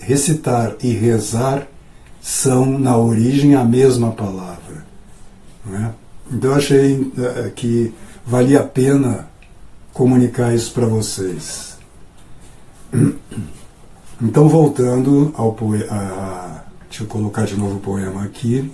recitar 0.00 0.74
e 0.82 0.90
rezar 0.92 1.66
são 2.20 2.78
na 2.78 2.96
origem 2.96 3.54
a 3.54 3.64
mesma 3.64 4.10
palavra. 4.12 4.84
Né? 5.64 5.92
Então 6.32 6.54
achei 6.54 7.12
é, 7.18 7.50
que 7.54 7.92
valia 8.26 8.60
a 8.60 8.64
pena 8.64 9.28
comunicar 9.92 10.54
isso 10.54 10.72
para 10.72 10.86
vocês. 10.86 11.76
Então, 14.22 14.48
voltando 14.48 15.32
ao 15.36 15.52
poema. 15.52 16.64
Deixa 16.88 17.02
eu 17.02 17.08
colocar 17.08 17.44
de 17.44 17.56
novo 17.56 17.76
o 17.76 17.80
poema 17.80 18.22
aqui. 18.24 18.72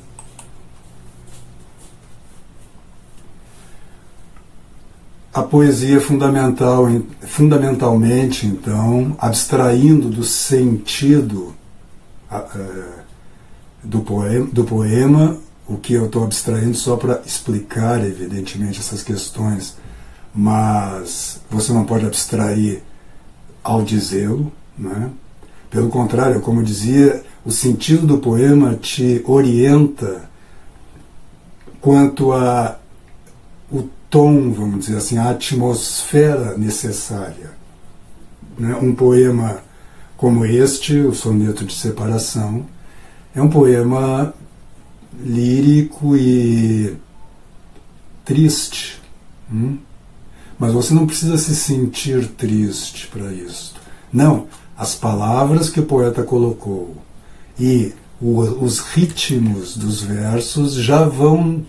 A 5.33 5.43
poesia 5.43 5.97
é 5.97 6.01
fundamental, 6.01 6.87
fundamentalmente, 7.23 8.47
então, 8.47 9.17
abstraindo 9.19 10.11
do 10.11 10.25
sentido 10.25 11.55
é, 12.31 12.39
do 13.83 14.01
poema, 14.01 14.47
do 14.47 14.65
poema 14.65 15.39
o 15.71 15.77
que 15.77 15.95
eu 15.95 16.07
estou 16.07 16.25
abstraindo 16.25 16.77
só 16.77 16.97
para 16.97 17.23
explicar, 17.25 18.05
evidentemente, 18.05 18.81
essas 18.81 19.05
questões, 19.05 19.77
mas 20.35 21.41
você 21.49 21.73
não 21.73 21.85
pode 21.85 22.05
abstrair 22.05 22.83
ao 23.63 23.83
dizê-lo, 23.83 24.53
né? 24.77 25.11
Pelo 25.71 25.89
contrário, 25.89 26.41
como 26.41 26.63
dizia, 26.63 27.23
o 27.45 27.51
sentido 27.51 28.07
do 28.07 28.19
poema 28.19 28.75
te 28.75 29.23
orienta 29.25 30.29
quanto 31.81 32.33
a 32.33 32.77
o 33.71 33.89
tom, 34.11 34.51
vamos 34.51 34.81
dizer 34.81 34.97
assim, 34.97 35.17
a 35.17 35.31
atmosfera 35.31 36.59
necessária. 36.59 37.53
Né? 38.59 38.75
Um 38.75 38.93
poema 38.95 39.63
como 40.17 40.45
este, 40.45 40.99
o 40.99 41.15
Soneto 41.15 41.65
de 41.65 41.73
Separação, 41.73 42.67
é 43.35 43.41
um 43.41 43.49
poema 43.49 44.35
lírico 45.19 46.17
e 46.17 46.97
triste. 48.25 49.01
Hum? 49.51 49.79
Mas 50.59 50.73
você 50.73 50.93
não 50.93 51.07
precisa 51.07 51.39
se 51.39 51.55
sentir 51.55 52.27
triste 52.33 53.07
para 53.07 53.33
isso. 53.33 53.75
Não, 54.13 54.47
as 54.81 54.95
palavras 54.95 55.69
que 55.69 55.79
o 55.79 55.85
poeta 55.85 56.23
colocou 56.23 56.97
e 57.59 57.93
o, 58.19 58.41
os 58.41 58.79
ritmos 58.79 59.77
dos 59.77 60.01
versos 60.01 60.73
já 60.73 61.05
vão 61.05 61.67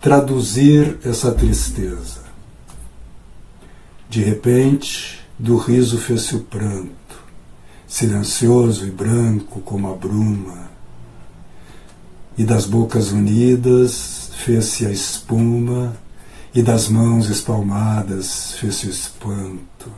traduzir 0.00 0.98
essa 1.04 1.30
tristeza. 1.32 2.22
De 4.08 4.22
repente, 4.22 5.20
do 5.38 5.58
riso 5.58 5.98
fez-se 5.98 6.34
o 6.34 6.40
pranto, 6.40 6.88
silencioso 7.86 8.86
e 8.86 8.90
branco 8.90 9.60
como 9.60 9.92
a 9.92 9.94
bruma, 9.94 10.70
e 12.38 12.42
das 12.42 12.64
bocas 12.64 13.12
unidas 13.12 14.30
fez-se 14.46 14.86
a 14.86 14.90
espuma, 14.90 15.94
e 16.54 16.62
das 16.62 16.88
mãos 16.88 17.28
espalmadas 17.28 18.54
fez-se 18.54 18.86
o 18.86 18.90
espanto. 18.90 19.92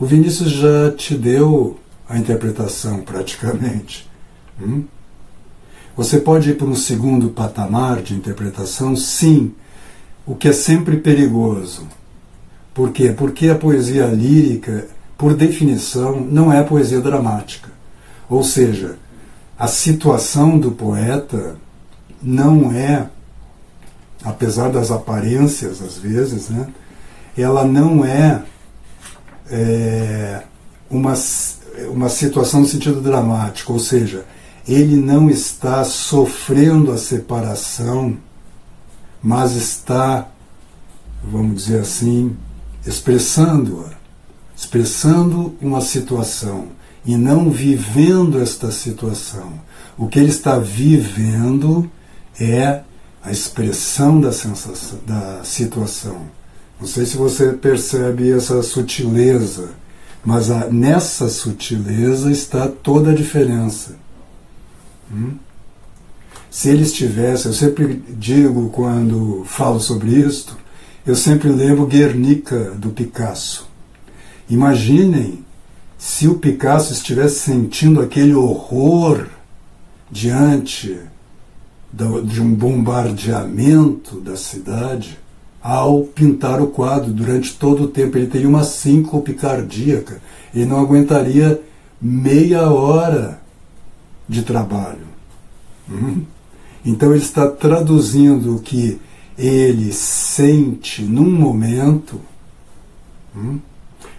O 0.00 0.06
Vinícius 0.06 0.50
já 0.50 0.92
te 0.92 1.16
deu 1.16 1.76
a 2.08 2.16
interpretação 2.16 3.00
praticamente. 3.00 4.08
Hum? 4.60 4.84
Você 5.96 6.20
pode 6.20 6.50
ir 6.50 6.54
para 6.56 6.68
um 6.68 6.74
segundo 6.76 7.30
patamar 7.30 8.00
de 8.00 8.14
interpretação? 8.14 8.94
Sim, 8.94 9.52
o 10.24 10.36
que 10.36 10.48
é 10.48 10.52
sempre 10.52 10.98
perigoso. 10.98 11.88
Por 12.72 12.92
quê? 12.92 13.12
Porque 13.12 13.48
a 13.48 13.56
poesia 13.56 14.06
lírica, 14.06 14.86
por 15.16 15.34
definição, 15.34 16.20
não 16.20 16.52
é 16.52 16.62
poesia 16.62 17.00
dramática. 17.00 17.70
Ou 18.30 18.44
seja, 18.44 18.96
a 19.58 19.66
situação 19.66 20.56
do 20.56 20.70
poeta 20.70 21.56
não 22.22 22.70
é, 22.72 23.08
apesar 24.24 24.70
das 24.70 24.92
aparências 24.92 25.82
às 25.82 25.98
vezes, 25.98 26.48
né, 26.48 26.68
ela 27.36 27.64
não 27.64 28.04
é 28.04 28.44
é, 29.50 30.42
uma, 30.90 31.14
uma 31.90 32.08
situação 32.08 32.60
no 32.60 32.66
sentido 32.66 33.00
dramático, 33.00 33.72
ou 33.72 33.78
seja, 33.78 34.24
ele 34.66 34.96
não 34.96 35.30
está 35.30 35.84
sofrendo 35.84 36.92
a 36.92 36.98
separação, 36.98 38.16
mas 39.22 39.54
está 39.54 40.28
vamos 41.22 41.64
dizer 41.64 41.80
assim, 41.80 42.36
expressando-a, 42.86 43.90
expressando 44.56 45.54
uma 45.60 45.80
situação 45.80 46.68
e 47.04 47.16
não 47.16 47.50
vivendo 47.50 48.40
esta 48.40 48.70
situação. 48.70 49.52
O 49.96 50.06
que 50.06 50.18
ele 50.18 50.30
está 50.30 50.58
vivendo 50.58 51.90
é 52.38 52.82
a 53.22 53.30
expressão 53.30 54.20
da 54.20 54.32
sensação, 54.32 54.98
da 55.06 55.42
situação. 55.44 56.22
Não 56.80 56.86
sei 56.86 57.04
se 57.04 57.16
você 57.16 57.52
percebe 57.52 58.30
essa 58.30 58.62
sutileza, 58.62 59.70
mas 60.24 60.50
a, 60.50 60.68
nessa 60.68 61.28
sutileza 61.28 62.30
está 62.30 62.68
toda 62.68 63.10
a 63.10 63.14
diferença. 63.14 63.96
Hum? 65.12 65.36
Se 66.50 66.68
ele 66.68 66.82
estivesse, 66.82 67.46
eu 67.46 67.52
sempre 67.52 68.02
digo 68.08 68.70
quando 68.70 69.44
falo 69.44 69.80
sobre 69.80 70.10
isto, 70.10 70.56
eu 71.04 71.16
sempre 71.16 71.48
lembro 71.48 71.86
Guernica 71.86 72.70
do 72.72 72.90
Picasso. 72.90 73.68
Imaginem 74.48 75.44
se 75.98 76.28
o 76.28 76.36
Picasso 76.36 76.92
estivesse 76.92 77.40
sentindo 77.40 78.00
aquele 78.00 78.34
horror 78.34 79.26
diante 80.10 80.98
de 81.92 82.40
um 82.40 82.54
bombardeamento 82.54 84.20
da 84.20 84.36
cidade 84.36 85.18
ao 85.62 86.02
pintar 86.02 86.60
o 86.60 86.68
quadro 86.68 87.12
durante 87.12 87.54
todo 87.54 87.84
o 87.84 87.88
tempo. 87.88 88.16
Ele 88.16 88.26
teria 88.26 88.48
uma 88.48 88.64
síncope 88.64 89.34
cardíaca. 89.34 90.20
Ele 90.54 90.66
não 90.66 90.80
aguentaria 90.80 91.60
meia 92.00 92.70
hora 92.70 93.40
de 94.28 94.42
trabalho. 94.42 95.06
Hum? 95.90 96.22
Então 96.84 97.10
ele 97.12 97.22
está 97.22 97.46
traduzindo 97.48 98.56
o 98.56 98.60
que 98.60 99.00
ele 99.36 99.92
sente 99.92 101.02
num 101.02 101.30
momento 101.30 102.20
hum, 103.36 103.58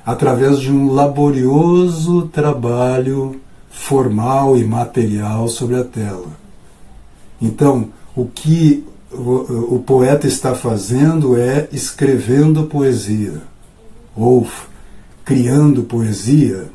através 0.06 0.60
de 0.60 0.72
um 0.72 0.92
laborioso 0.92 2.28
trabalho 2.28 3.40
formal 3.70 4.58
e 4.58 4.64
material 4.64 5.48
sobre 5.48 5.76
a 5.76 5.84
tela. 5.84 6.38
Então, 7.42 7.90
o 8.16 8.26
que 8.26 8.84
o, 9.12 9.76
o 9.76 9.84
poeta 9.86 10.28
está 10.28 10.54
fazendo 10.54 11.38
é 11.38 11.68
escrevendo 11.72 12.66
poesia, 12.66 13.42
ou 14.16 14.48
criando 15.26 15.84
poesia. 15.84 16.68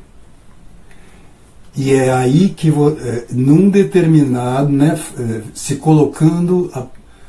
E 1.77 1.93
é 1.93 2.13
aí 2.13 2.51
que, 2.51 2.69
é, 2.69 3.25
num 3.31 3.69
determinado, 3.69 4.71
né, 4.71 4.99
é, 5.19 5.41
se 5.53 5.77
colocando 5.77 6.71
a, 6.73 6.87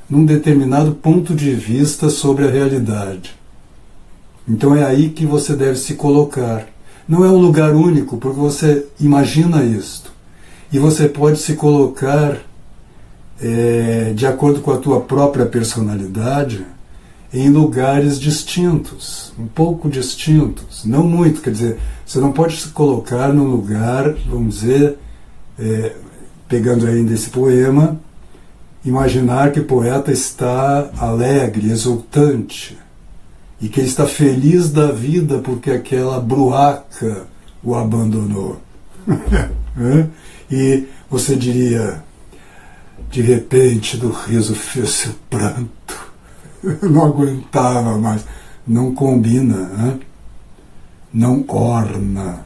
num 0.10 0.24
determinado 0.24 0.94
ponto 0.94 1.34
de 1.34 1.54
vista 1.54 2.10
sobre 2.10 2.48
a 2.48 2.52
realidade. 2.52 3.36
Então 4.48 4.76
é 4.76 4.84
aí 4.84 5.10
que 5.10 5.26
você 5.26 5.56
deve 5.56 5.78
se 5.78 5.96
colocar. 5.96 6.68
Não 7.08 7.26
é 7.26 7.30
um 7.30 7.38
lugar 7.38 7.74
único, 7.74 8.18
porque 8.18 8.40
você 8.40 8.86
imagina 9.00 9.64
isto. 9.64 10.14
E 10.72 10.78
você 10.78 11.08
pode 11.08 11.40
se 11.40 11.56
colocar 11.56 12.40
é, 13.42 14.14
de 14.16 14.26
acordo 14.26 14.62
com 14.62 14.72
a 14.72 14.78
tua 14.78 15.02
própria 15.02 15.46
personalidade 15.46 16.66
em 17.34 17.50
lugares 17.50 18.18
distintos, 18.18 19.34
um 19.38 19.48
pouco 19.48 19.90
distintos, 19.90 20.86
não 20.86 21.04
muito, 21.04 21.42
quer 21.42 21.52
dizer, 21.52 21.78
você 22.06 22.20
não 22.20 22.32
pode 22.32 22.56
se 22.56 22.70
colocar 22.70 23.34
num 23.34 23.48
lugar, 23.48 24.14
vamos 24.30 24.60
dizer, 24.60 24.98
é, 25.60 25.96
pegando 26.48 26.88
ainda 26.88 27.14
esse 27.14 27.30
poema, 27.30 28.00
imaginar 28.86 29.52
que 29.52 29.60
o 29.60 29.66
poeta 29.66 30.14
está 30.14 30.90
alegre, 30.98 31.70
exultante, 31.70 32.78
e 33.60 33.68
que 33.68 33.82
ele 33.82 33.88
está 33.88 34.06
feliz 34.06 34.70
da 34.70 34.92
vida 34.92 35.40
porque 35.40 35.72
aquela 35.72 36.20
bruaca 36.22 37.24
o 37.62 37.76
abandonou. 37.76 38.62
e 40.50 40.86
você 41.10 41.36
diria, 41.36 42.04
de 43.16 43.22
repente 43.22 43.96
do 43.96 44.10
riso 44.10 44.54
fez-se 44.54 45.10
o 45.10 45.14
pranto. 45.30 46.14
Eu 46.62 46.90
não 46.90 47.06
aguentava 47.06 47.98
mais. 47.98 48.26
Não 48.68 48.94
combina, 48.94 49.56
né? 49.56 50.00
não 51.14 51.46
orna 51.48 52.46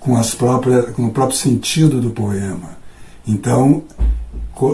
com, 0.00 0.16
as 0.16 0.34
próprias, 0.34 0.94
com 0.94 1.06
o 1.06 1.10
próprio 1.10 1.36
sentido 1.36 2.00
do 2.00 2.10
poema. 2.10 2.78
Então, 3.26 3.82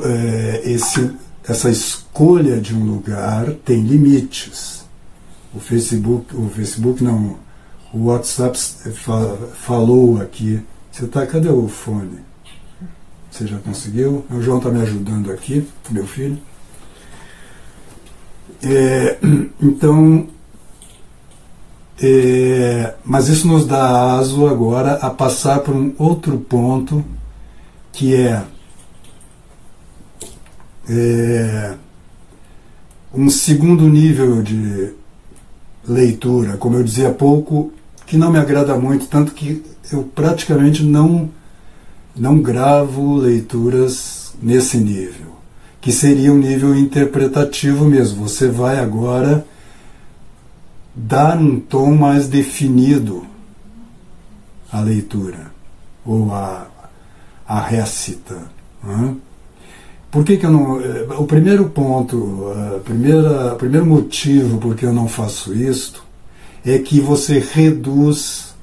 é, 0.04 0.62
esse, 0.64 1.10
essa 1.48 1.68
escolha 1.68 2.60
de 2.60 2.74
um 2.74 2.84
lugar 2.84 3.50
tem 3.64 3.82
limites 3.82 4.84
o 5.54 5.60
Facebook, 5.60 6.36
o 6.36 6.48
Facebook 6.48 7.02
não, 7.02 7.36
o 7.92 8.06
WhatsApp 8.06 8.58
falou 9.54 10.20
aqui. 10.20 10.60
Você 10.90 11.06
tá, 11.06 11.24
cadê 11.26 11.48
o 11.48 11.68
fone? 11.68 12.18
Você 13.34 13.48
já 13.48 13.58
conseguiu? 13.58 14.24
O 14.30 14.40
João 14.40 14.58
está 14.58 14.70
me 14.70 14.80
ajudando 14.80 15.32
aqui, 15.32 15.66
meu 15.90 16.06
filho. 16.06 16.38
É, 18.62 19.18
então, 19.60 20.28
é, 22.00 22.94
mas 23.04 23.26
isso 23.26 23.48
nos 23.48 23.66
dá 23.66 24.12
aso 24.18 24.46
agora 24.46 24.92
a 24.98 25.10
passar 25.10 25.58
por 25.58 25.74
um 25.74 25.92
outro 25.98 26.38
ponto 26.38 27.04
que 27.90 28.14
é, 28.14 28.44
é 30.88 31.74
um 33.12 33.28
segundo 33.28 33.88
nível 33.88 34.44
de 34.44 34.92
leitura, 35.88 36.56
como 36.56 36.76
eu 36.76 36.84
dizia 36.84 37.08
há 37.08 37.12
pouco, 37.12 37.72
que 38.06 38.16
não 38.16 38.30
me 38.30 38.38
agrada 38.38 38.76
muito, 38.76 39.08
tanto 39.08 39.32
que 39.32 39.60
eu 39.92 40.04
praticamente 40.04 40.84
não, 40.84 41.28
não 42.16 42.40
gravo 42.40 43.16
leituras 43.16 44.34
nesse 44.40 44.76
nível, 44.78 45.34
que 45.80 45.92
seria 45.92 46.32
um 46.32 46.38
nível 46.38 46.74
interpretativo 46.74 47.84
mesmo. 47.84 48.28
Você 48.28 48.48
vai 48.48 48.78
agora 48.78 49.44
dar 50.94 51.36
um 51.36 51.58
tom 51.58 51.94
mais 51.94 52.28
definido 52.28 53.26
à 54.70 54.80
leitura, 54.80 55.52
ou 56.04 56.32
à, 56.32 56.66
à 57.46 57.60
récita. 57.60 58.36
Né? 58.82 59.16
Por 60.10 60.24
que, 60.24 60.36
que 60.36 60.46
eu 60.46 60.52
não. 60.52 60.80
Eh, 60.80 61.06
o 61.18 61.26
primeiro 61.26 61.68
ponto, 61.70 62.52
a 62.76 62.78
primeira, 62.78 63.54
o 63.54 63.56
primeiro 63.56 63.84
motivo 63.84 64.58
por 64.58 64.76
que 64.76 64.86
eu 64.86 64.92
não 64.92 65.08
faço 65.08 65.52
isto 65.52 66.04
é 66.64 66.78
que 66.78 67.00
você 67.00 67.40
reduz 67.40 68.54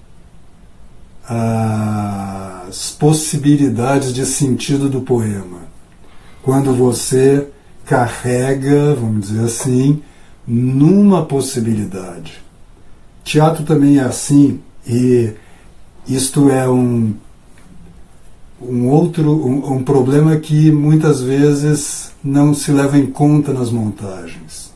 as 2.72 2.90
possibilidades 2.90 4.14
de 4.14 4.26
sentido 4.26 4.88
do 4.88 5.02
poema. 5.02 5.60
Quando 6.42 6.74
você 6.74 7.50
carrega, 7.86 8.96
vamos 8.96 9.28
dizer 9.28 9.44
assim, 9.44 10.02
numa 10.48 11.26
possibilidade. 11.26 12.42
Teatro 13.26 13.66
também 13.66 13.98
é 13.98 14.04
assim, 14.04 14.62
e 14.88 15.34
isto 16.08 16.50
é 16.50 16.68
um 16.70 17.14
um 18.62 18.88
outro 18.88 19.32
um, 19.32 19.74
um, 19.74 19.84
problema 19.84 20.38
que 20.38 20.72
muitas 20.72 21.20
vezes 21.20 22.12
não 22.24 22.54
se 22.54 22.72
leva 22.72 22.96
em 22.98 23.08
conta 23.08 23.52
nas 23.52 23.72
montagens. 23.72 24.72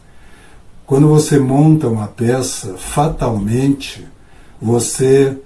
Quando 0.87 1.07
você 1.07 1.37
monta 1.39 1.87
uma 1.87 2.07
peça, 2.07 2.73
fatalmente 2.77 4.05
você 4.59 5.37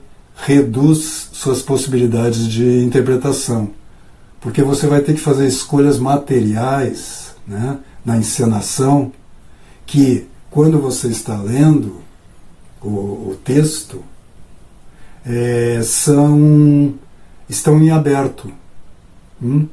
reduz 0.45 1.29
suas 1.33 1.61
possibilidades 1.61 2.47
de 2.47 2.83
interpretação, 2.83 3.71
porque 4.39 4.63
você 4.63 4.87
vai 4.87 5.01
ter 5.01 5.13
que 5.13 5.19
fazer 5.19 5.47
escolhas 5.47 5.99
materiais 5.99 7.35
né, 7.47 7.77
na 8.05 8.17
encenação 8.17 9.11
que, 9.85 10.27
quando 10.49 10.79
você 10.79 11.07
está 11.07 11.37
lendo 11.37 12.01
o, 12.81 12.89
o 12.89 13.39
texto, 13.43 14.03
é, 15.25 15.81
são 15.83 16.93
estão 17.49 17.81
em 17.81 17.89
aberto. 17.89 18.51
Hum? 19.41 19.67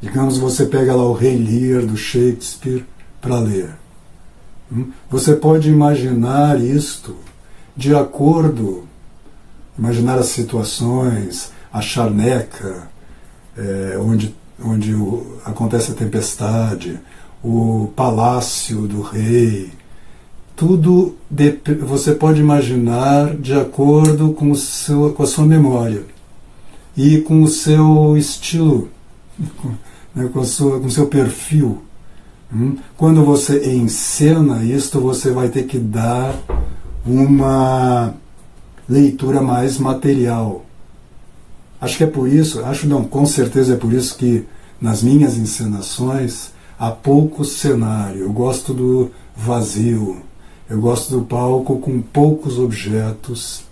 Digamos, 0.00 0.38
você 0.38 0.66
pega 0.66 0.94
lá 0.94 1.04
o 1.04 1.12
Rei 1.12 1.36
Lear 1.36 1.86
do 1.86 1.96
Shakespeare 1.96 2.84
para 3.20 3.38
ler. 3.38 3.70
Hum? 4.70 4.90
Você 5.08 5.34
pode 5.34 5.70
imaginar 5.70 6.60
isto 6.60 7.16
de 7.76 7.94
acordo, 7.94 8.86
imaginar 9.78 10.18
as 10.18 10.26
situações, 10.26 11.52
a 11.72 11.80
charneca, 11.80 12.88
é, 13.56 13.98
onde, 13.98 14.34
onde 14.62 14.94
o, 14.94 15.38
acontece 15.44 15.92
a 15.92 15.94
tempestade, 15.94 16.98
o 17.42 17.90
palácio 17.94 18.82
do 18.82 19.02
rei, 19.02 19.70
tudo 20.54 21.14
de, 21.30 21.58
você 21.86 22.12
pode 22.12 22.40
imaginar 22.40 23.36
de 23.36 23.52
acordo 23.52 24.32
com, 24.32 24.50
o 24.50 24.56
seu, 24.56 25.12
com 25.12 25.22
a 25.22 25.26
sua 25.26 25.44
memória 25.44 26.04
e 26.96 27.20
com 27.20 27.42
o 27.42 27.48
seu 27.48 28.16
estilo, 28.16 28.88
né, 30.14 30.30
com, 30.32 30.42
sua, 30.44 30.80
com 30.80 30.86
o 30.86 30.90
seu 30.90 31.06
perfil. 31.06 31.82
Hum? 32.52 32.76
Quando 32.96 33.24
você 33.24 33.74
encena 33.74 34.64
isto, 34.64 35.00
você 35.00 35.30
vai 35.30 35.48
ter 35.48 35.64
que 35.64 35.78
dar 35.78 36.34
uma 37.04 38.14
leitura 38.88 39.42
mais 39.42 39.78
material. 39.78 40.64
Acho 41.80 41.98
que 41.98 42.04
é 42.04 42.06
por 42.06 42.28
isso, 42.28 42.64
acho 42.64 42.86
não, 42.86 43.04
com 43.04 43.26
certeza 43.26 43.74
é 43.74 43.76
por 43.76 43.92
isso 43.92 44.16
que 44.16 44.44
nas 44.80 45.02
minhas 45.02 45.36
encenações 45.36 46.52
há 46.78 46.90
pouco 46.90 47.44
cenário. 47.44 48.22
Eu 48.22 48.32
gosto 48.32 48.72
do 48.72 49.10
vazio. 49.36 50.22
Eu 50.68 50.80
gosto 50.80 51.16
do 51.16 51.24
palco 51.24 51.78
com 51.78 52.00
poucos 52.00 52.58
objetos. 52.58 53.62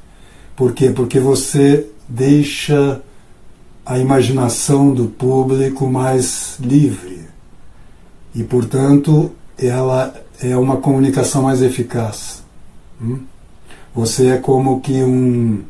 Por 0.54 0.72
quê? 0.72 0.90
Porque 0.90 1.18
você 1.18 1.86
deixa 2.08 3.02
a 3.84 3.98
imaginação 3.98 4.94
do 4.94 5.06
público 5.06 5.88
mais 5.88 6.56
livre. 6.60 7.24
E, 8.34 8.42
portanto, 8.42 9.32
ela 9.58 10.14
é 10.40 10.56
uma 10.56 10.76
comunicação 10.76 11.42
mais 11.42 11.62
eficaz. 11.62 12.42
Hum? 13.02 13.20
Você 13.94 14.28
é 14.28 14.38
como 14.38 14.80
que 14.80 15.02
um. 15.02 15.62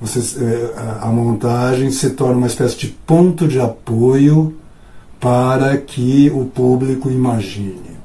Você, 0.00 0.44
é, 0.44 0.74
a 1.00 1.06
montagem 1.06 1.90
se 1.90 2.10
torna 2.10 2.38
uma 2.38 2.46
espécie 2.46 2.76
de 2.76 2.88
ponto 2.88 3.46
de 3.46 3.60
apoio 3.60 4.56
para 5.20 5.76
que 5.78 6.30
o 6.34 6.44
público 6.44 7.10
imagine. 7.10 7.96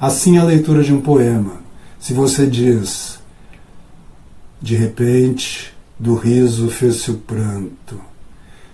Assim, 0.00 0.38
a 0.38 0.44
leitura 0.44 0.82
de 0.82 0.94
um 0.94 1.00
poema. 1.00 1.52
Se 1.98 2.14
você 2.14 2.46
diz, 2.46 3.18
de 4.62 4.76
repente, 4.76 5.74
do 5.98 6.14
riso 6.14 6.68
fez-se 6.68 7.10
o 7.10 7.18
pranto, 7.18 8.00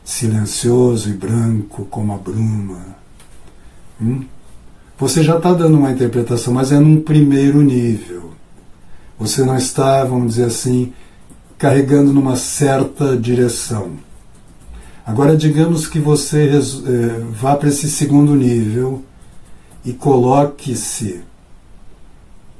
silencioso 0.04 1.08
e 1.08 1.12
branco 1.12 1.84
como 1.86 2.12
a 2.12 2.18
bruma. 2.18 2.96
Hum? 4.00 4.24
Você 4.98 5.22
já 5.22 5.36
está 5.36 5.52
dando 5.52 5.78
uma 5.78 5.90
interpretação, 5.90 6.54
mas 6.54 6.70
é 6.70 6.78
num 6.78 7.00
primeiro 7.00 7.60
nível. 7.60 8.21
Você 9.18 9.44
não 9.44 9.56
está, 9.56 10.04
vamos 10.04 10.34
dizer 10.34 10.46
assim, 10.46 10.92
carregando 11.58 12.12
numa 12.12 12.36
certa 12.36 13.16
direção. 13.16 13.92
Agora, 15.06 15.36
digamos 15.36 15.86
que 15.86 15.98
você 15.98 16.48
é, 16.48 17.18
vá 17.30 17.56
para 17.56 17.68
esse 17.68 17.90
segundo 17.90 18.34
nível 18.34 19.02
e 19.84 19.92
coloque-se 19.92 21.22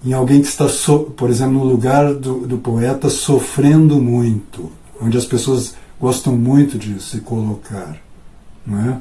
em 0.05 0.13
alguém 0.13 0.41
que 0.41 0.49
está, 0.49 0.69
so, 0.69 1.01
por 1.17 1.31
exemplo, 1.31 1.55
no 1.55 1.65
lugar 1.65 2.15
do, 2.15 2.47
do 2.47 2.59
poeta 2.59 3.09
sofrendo 3.09 4.01
muito, 4.01 4.73
onde 5.01 5.17
as 5.17 5.25
pessoas 5.25 5.75
gostam 6.01 6.37
muito 6.37 6.77
de 6.77 7.01
se 7.01 7.21
colocar, 7.21 7.97
não 8.67 8.91
é? 8.91 9.01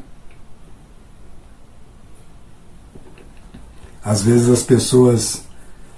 Às 4.04 4.22
vezes 4.22 4.50
as 4.50 4.62
pessoas 4.64 5.44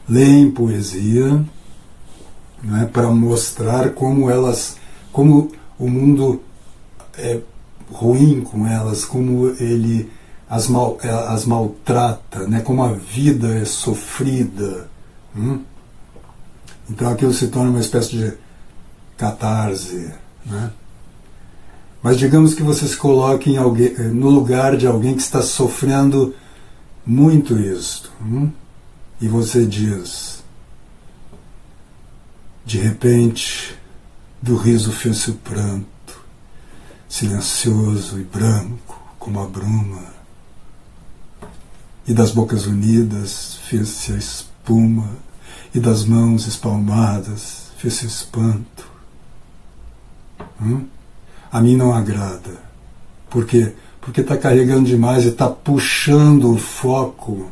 leem 0.08 0.52
poesia 0.52 1.44
é, 2.82 2.86
para 2.86 3.10
mostrar 3.10 3.92
como 3.92 4.30
elas, 4.30 4.78
como 5.12 5.52
o 5.78 5.90
mundo 5.90 6.42
é 7.18 7.40
ruim 7.92 8.42
com 8.42 8.66
elas, 8.68 9.06
como 9.06 9.50
ele 9.60 10.10
as, 10.50 10.68
mal, 10.68 10.98
as 11.30 11.46
maltrata, 11.46 12.48
né, 12.48 12.62
como 12.62 12.84
a 12.84 12.94
vida 12.94 13.56
é 13.56 13.66
sofrida. 13.66 14.90
Hum? 15.36 15.62
Então 16.90 17.10
aquilo 17.10 17.34
se 17.34 17.48
torna 17.48 17.70
uma 17.70 17.80
espécie 17.80 18.18
de 18.18 18.34
catarse. 19.18 20.12
Né? 20.46 20.72
Mas 22.02 22.18
digamos 22.18 22.54
que 22.54 22.62
você 22.62 22.88
se 22.88 22.98
coloque 22.98 23.56
alguém, 23.58 23.94
no 24.14 24.30
lugar 24.30 24.76
de 24.76 24.86
alguém 24.86 25.16
que 25.16 25.22
está 25.22 25.42
sofrendo 25.42 26.36
muito 27.06 27.58
isto. 27.58 28.12
Hum? 28.22 28.52
E 29.22 29.28
você 29.28 29.66
diz, 29.66 30.44
de 32.66 32.78
repente, 32.78 33.78
do 34.42 34.56
riso 34.56 34.92
fez-se 34.92 35.32
o 35.32 35.36
pranto, 35.36 36.22
silencioso 37.08 38.20
e 38.20 38.24
branco 38.24 39.02
como 39.20 39.40
a 39.42 39.48
bruma, 39.48 40.14
e 42.06 42.14
das 42.14 42.32
bocas 42.32 42.66
unidas 42.66 43.60
fez-se 43.70 44.12
a 44.12 44.18
espuma, 44.18 45.10
e 45.74 45.80
das 45.80 46.06
mãos 46.06 46.46
espalmadas 46.48 47.72
fez-se 47.78 48.06
espanto. 48.06 48.88
Hum? 50.62 50.86
A 51.52 51.62
mim 51.62 51.76
não 51.76 51.94
agrada. 51.94 52.62
Por 53.30 53.46
quê? 53.46 53.74
Porque 54.00 54.22
está 54.22 54.38
carregando 54.38 54.88
demais 54.88 55.26
e 55.26 55.30
está 55.30 55.50
puxando 55.50 56.52
o 56.52 56.58
foco 56.58 57.52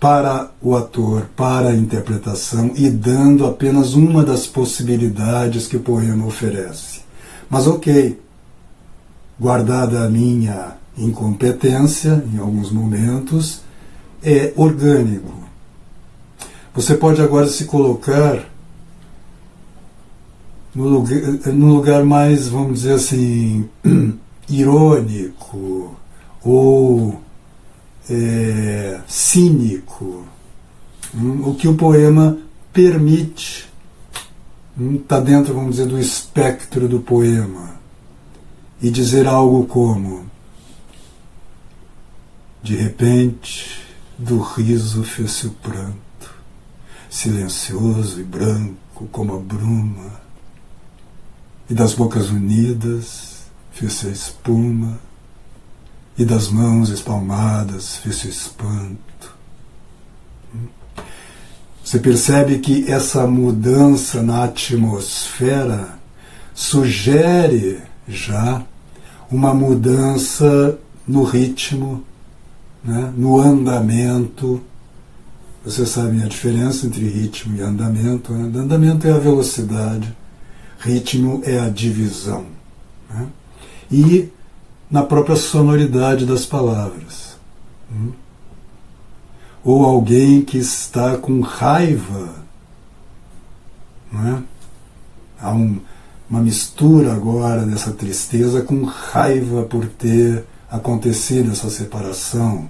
para 0.00 0.50
o 0.62 0.74
ator, 0.74 1.28
para 1.36 1.68
a 1.68 1.76
interpretação 1.76 2.72
e 2.74 2.88
dando 2.88 3.46
apenas 3.46 3.92
uma 3.92 4.24
das 4.24 4.46
possibilidades 4.46 5.66
que 5.66 5.76
o 5.76 5.80
poema 5.80 6.26
oferece. 6.26 7.02
Mas 7.50 7.66
ok, 7.66 8.18
guardada 9.38 10.02
a 10.02 10.08
minha 10.08 10.74
incompetência 10.96 12.24
em 12.32 12.38
alguns 12.38 12.72
momentos, 12.72 13.60
é 14.22 14.52
orgânico. 14.56 15.34
Você 16.74 16.94
pode 16.94 17.20
agora 17.20 17.46
se 17.46 17.64
colocar 17.66 18.48
no 20.74 20.88
lugar, 20.88 21.20
no 21.52 21.74
lugar 21.74 22.04
mais, 22.04 22.48
vamos 22.48 22.82
dizer 22.82 22.92
assim, 22.94 23.68
irônico 24.48 25.94
ou 26.42 27.20
é, 28.10 29.00
cínico, 29.06 30.26
hum, 31.14 31.48
o 31.48 31.54
que 31.54 31.68
o 31.68 31.76
poema 31.76 32.36
permite, 32.72 33.68
está 34.94 35.18
hum, 35.18 35.24
dentro, 35.24 35.54
vamos 35.54 35.76
dizer, 35.76 35.86
do 35.86 35.98
espectro 35.98 36.88
do 36.88 37.00
poema, 37.00 37.78
e 38.82 38.90
dizer 38.90 39.28
algo 39.28 39.64
como: 39.66 40.26
de 42.62 42.74
repente, 42.74 43.80
do 44.18 44.40
riso 44.40 45.04
fez-se 45.04 45.46
o 45.46 45.50
pranto, 45.50 46.34
silencioso 47.08 48.20
e 48.20 48.24
branco 48.24 49.06
como 49.12 49.36
a 49.36 49.38
bruma, 49.38 50.20
e 51.68 51.74
das 51.74 51.94
bocas 51.94 52.30
unidas 52.30 53.44
fez-se 53.70 54.08
a 54.08 54.10
espuma 54.10 54.98
e 56.20 56.24
das 56.26 56.50
mãos 56.50 56.90
espalmadas 56.90 57.96
fez-se 57.96 58.28
espanto. 58.28 59.34
Você 61.82 61.98
percebe 61.98 62.58
que 62.58 62.90
essa 62.92 63.26
mudança 63.26 64.22
na 64.22 64.44
atmosfera 64.44 65.98
sugere 66.54 67.80
já 68.06 68.62
uma 69.30 69.54
mudança 69.54 70.78
no 71.08 71.22
ritmo, 71.24 72.04
né, 72.84 73.14
no 73.16 73.40
andamento. 73.40 74.60
Você 75.64 75.86
sabe 75.86 76.22
a 76.22 76.26
diferença 76.26 76.86
entre 76.86 77.08
ritmo 77.08 77.56
e 77.56 77.62
andamento. 77.62 78.30
Né? 78.34 78.60
Andamento 78.60 79.08
é 79.08 79.12
a 79.12 79.18
velocidade, 79.18 80.14
ritmo 80.78 81.40
é 81.46 81.58
a 81.58 81.70
divisão. 81.70 82.44
Né? 83.08 83.26
E 83.90 84.30
na 84.90 85.02
própria 85.04 85.36
sonoridade 85.36 86.26
das 86.26 86.44
palavras. 86.44 87.36
Hum? 87.92 88.12
Ou 89.62 89.84
alguém 89.84 90.42
que 90.42 90.58
está 90.58 91.16
com 91.16 91.40
raiva. 91.40 92.34
Não 94.10 94.36
é? 94.36 94.42
Há 95.40 95.52
um, 95.52 95.80
uma 96.28 96.40
mistura 96.40 97.12
agora 97.12 97.64
dessa 97.64 97.92
tristeza 97.92 98.62
com 98.62 98.82
raiva 98.84 99.62
por 99.62 99.86
ter 99.86 100.44
acontecido 100.68 101.52
essa 101.52 101.70
separação. 101.70 102.68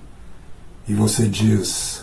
E 0.87 0.93
você 0.93 1.27
diz, 1.27 2.03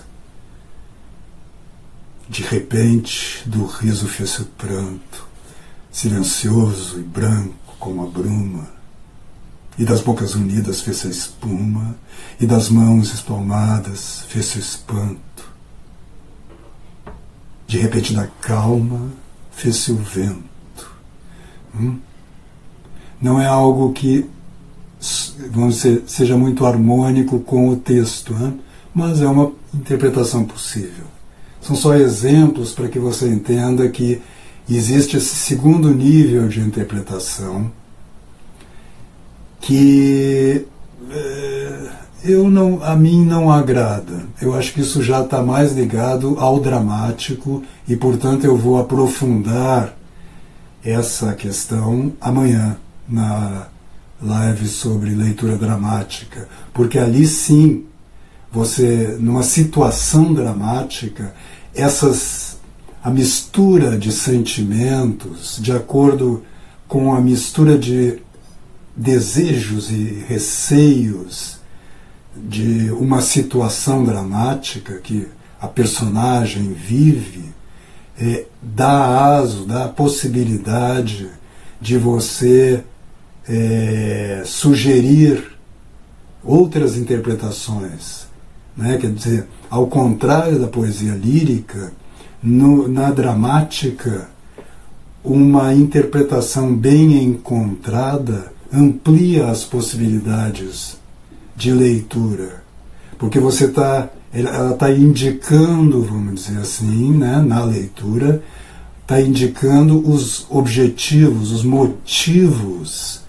de 2.27 2.41
repente, 2.41 3.43
do 3.45 3.65
riso 3.65 4.07
fez-se 4.07 4.41
o 4.41 4.45
pranto, 4.45 5.27
silencioso 5.91 6.99
e 6.99 7.03
branco 7.03 7.75
como 7.77 8.03
a 8.03 8.09
bruma 8.09 8.76
e 9.77 9.85
das 9.85 10.01
bocas 10.01 10.35
unidas 10.35 10.81
fez-se 10.81 11.07
espuma, 11.07 11.95
e 12.39 12.45
das 12.45 12.69
mãos 12.69 13.13
espalmadas 13.13 14.23
fez-se 14.27 14.59
espanto. 14.59 15.17
De 17.67 17.77
repente, 17.77 18.13
na 18.13 18.27
calma, 18.41 19.11
fez-se 19.51 19.91
o 19.91 19.97
vento. 19.97 20.91
Hum? 21.79 21.99
Não 23.21 23.41
é 23.41 23.45
algo 23.45 23.91
que 23.93 24.29
vamos 25.51 25.75
dizer, 25.75 26.03
seja 26.07 26.35
muito 26.35 26.65
harmônico 26.65 27.39
com 27.39 27.69
o 27.69 27.75
texto, 27.75 28.33
hein? 28.33 28.59
mas 28.93 29.21
é 29.21 29.27
uma 29.27 29.51
interpretação 29.73 30.43
possível. 30.43 31.05
São 31.61 31.75
só 31.75 31.95
exemplos 31.95 32.71
para 32.71 32.87
que 32.87 32.97
você 32.97 33.27
entenda 33.27 33.87
que 33.89 34.21
existe 34.69 35.17
esse 35.17 35.35
segundo 35.35 35.93
nível 35.93 36.47
de 36.47 36.59
interpretação 36.61 37.71
que 39.67 40.65
é, 41.11 41.89
eu 42.23 42.49
não, 42.49 42.81
a 42.81 42.95
mim 42.95 43.25
não 43.25 43.51
agrada. 43.51 44.25
Eu 44.41 44.55
acho 44.55 44.71
que 44.73 44.79
isso 44.79 45.03
já 45.03 45.21
está 45.21 45.43
mais 45.43 45.73
ligado 45.73 46.37
ao 46.39 46.61
dramático 46.61 47.61
e, 47.85 47.93
portanto, 47.97 48.45
eu 48.45 48.55
vou 48.55 48.79
aprofundar 48.79 49.93
essa 50.81 51.33
questão 51.33 52.13
amanhã 52.21 52.77
na 53.09 53.67
live 54.21 54.69
sobre 54.69 55.09
leitura 55.09 55.57
dramática, 55.57 56.47
porque 56.73 56.97
ali 56.97 57.27
sim 57.27 57.83
você 58.49 59.17
numa 59.19 59.43
situação 59.43 60.33
dramática 60.33 61.33
essas 61.75 62.55
a 63.03 63.09
mistura 63.09 63.97
de 63.97 64.13
sentimentos 64.13 65.59
de 65.61 65.73
acordo 65.73 66.41
com 66.87 67.13
a 67.13 67.19
mistura 67.19 67.77
de 67.77 68.21
desejos 68.97 69.91
e 69.91 70.25
receios 70.27 71.59
de 72.35 72.91
uma 72.91 73.21
situação 73.21 74.03
dramática 74.03 74.97
que 74.97 75.27
a 75.61 75.67
personagem 75.67 76.73
vive 76.73 77.53
é, 78.19 78.45
dá 78.61 79.37
aso, 79.37 79.65
dá 79.65 79.85
a 79.85 79.89
possibilidade 79.89 81.29
de 81.79 81.97
você 81.97 82.83
é, 83.47 84.41
sugerir 84.43 85.43
outras 86.43 86.97
interpretações. 86.97 88.25
Né? 88.75 88.97
Quer 88.97 89.11
dizer, 89.11 89.47
ao 89.69 89.85
contrário 89.85 90.59
da 90.59 90.67
poesia 90.67 91.13
lírica, 91.13 91.93
no, 92.41 92.87
na 92.87 93.11
dramática, 93.11 94.29
uma 95.23 95.73
interpretação 95.73 96.75
bem 96.75 97.23
encontrada 97.23 98.56
amplia 98.73 99.47
as 99.47 99.63
possibilidades 99.63 100.97
de 101.55 101.71
leitura, 101.71 102.63
porque 103.17 103.39
você 103.39 103.65
está, 103.65 104.09
ela 104.31 104.73
está 104.73 104.91
indicando, 104.91 106.03
vamos 106.03 106.35
dizer 106.35 106.59
assim, 106.59 107.11
né, 107.11 107.41
na 107.41 107.63
leitura, 107.63 108.43
está 109.01 109.21
indicando 109.21 110.07
os 110.07 110.45
objetivos, 110.49 111.51
os 111.51 111.63
motivos 111.63 113.21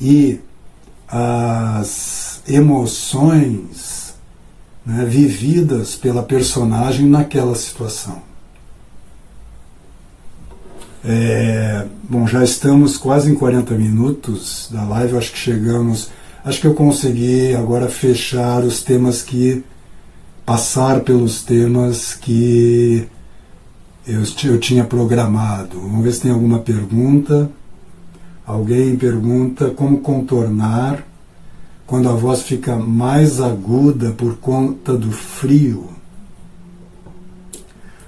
e 0.00 0.40
as 1.08 2.42
emoções 2.48 4.14
né, 4.84 5.04
vividas 5.04 5.94
pela 5.94 6.22
personagem 6.22 7.06
naquela 7.06 7.54
situação. 7.54 8.29
É, 11.04 11.86
bom, 12.08 12.26
já 12.26 12.44
estamos 12.44 12.98
quase 12.98 13.30
em 13.30 13.34
40 13.34 13.74
minutos 13.74 14.68
da 14.70 14.84
live, 14.84 15.16
acho 15.16 15.32
que 15.32 15.38
chegamos. 15.38 16.10
Acho 16.44 16.60
que 16.60 16.66
eu 16.66 16.74
consegui 16.74 17.54
agora 17.54 17.88
fechar 17.88 18.62
os 18.62 18.82
temas 18.82 19.22
que. 19.22 19.64
passar 20.44 21.00
pelos 21.00 21.42
temas 21.42 22.14
que 22.14 23.08
eu, 24.06 24.22
eu 24.44 24.58
tinha 24.58 24.84
programado. 24.84 25.80
Vamos 25.80 26.04
ver 26.04 26.12
se 26.12 26.22
tem 26.22 26.30
alguma 26.30 26.58
pergunta. 26.58 27.50
Alguém 28.46 28.96
pergunta 28.96 29.70
como 29.70 30.00
contornar 30.00 31.06
quando 31.86 32.08
a 32.08 32.12
voz 32.12 32.42
fica 32.42 32.76
mais 32.76 33.40
aguda 33.40 34.10
por 34.12 34.36
conta 34.36 34.96
do 34.96 35.12
frio. 35.12 35.88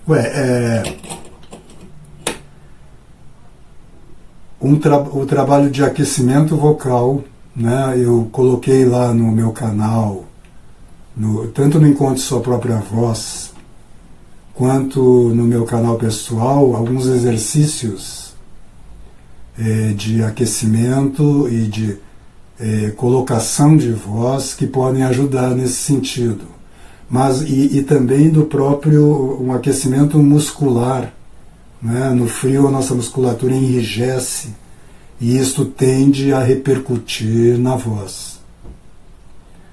Ué, 0.08 0.20
é 0.20 1.21
um 4.62 4.76
tra 4.76 4.98
o 4.98 5.26
trabalho 5.26 5.70
de 5.70 5.82
aquecimento 5.82 6.56
vocal, 6.56 7.24
né? 7.54 7.94
Eu 7.96 8.28
coloquei 8.30 8.84
lá 8.84 9.12
no 9.12 9.32
meu 9.32 9.50
canal, 9.50 10.24
no, 11.16 11.48
tanto 11.48 11.80
no 11.80 11.88
Encontre 11.88 12.20
Sua 12.20 12.40
Própria 12.40 12.76
Voz, 12.76 13.52
quanto 14.54 15.00
no 15.34 15.42
meu 15.44 15.64
canal 15.64 15.96
pessoal, 15.96 16.76
alguns 16.76 17.06
exercícios 17.06 18.34
é, 19.58 19.92
de 19.94 20.22
aquecimento 20.22 21.48
e 21.48 21.66
de 21.66 21.98
é, 22.60 22.90
colocação 22.90 23.76
de 23.76 23.90
voz 23.90 24.54
que 24.54 24.66
podem 24.66 25.02
ajudar 25.02 25.50
nesse 25.56 25.82
sentido. 25.82 26.44
Mas, 27.10 27.42
e, 27.42 27.78
e 27.78 27.82
também 27.82 28.30
do 28.30 28.44
próprio 28.44 29.36
um 29.42 29.52
aquecimento 29.52 30.18
muscular 30.18 31.12
né? 31.82 32.10
No 32.10 32.28
frio, 32.28 32.68
a 32.68 32.70
nossa 32.70 32.94
musculatura 32.94 33.54
enrijece 33.54 34.48
e 35.20 35.36
isto 35.36 35.64
tende 35.64 36.32
a 36.32 36.40
repercutir 36.40 37.58
na 37.58 37.76
voz. 37.76 38.31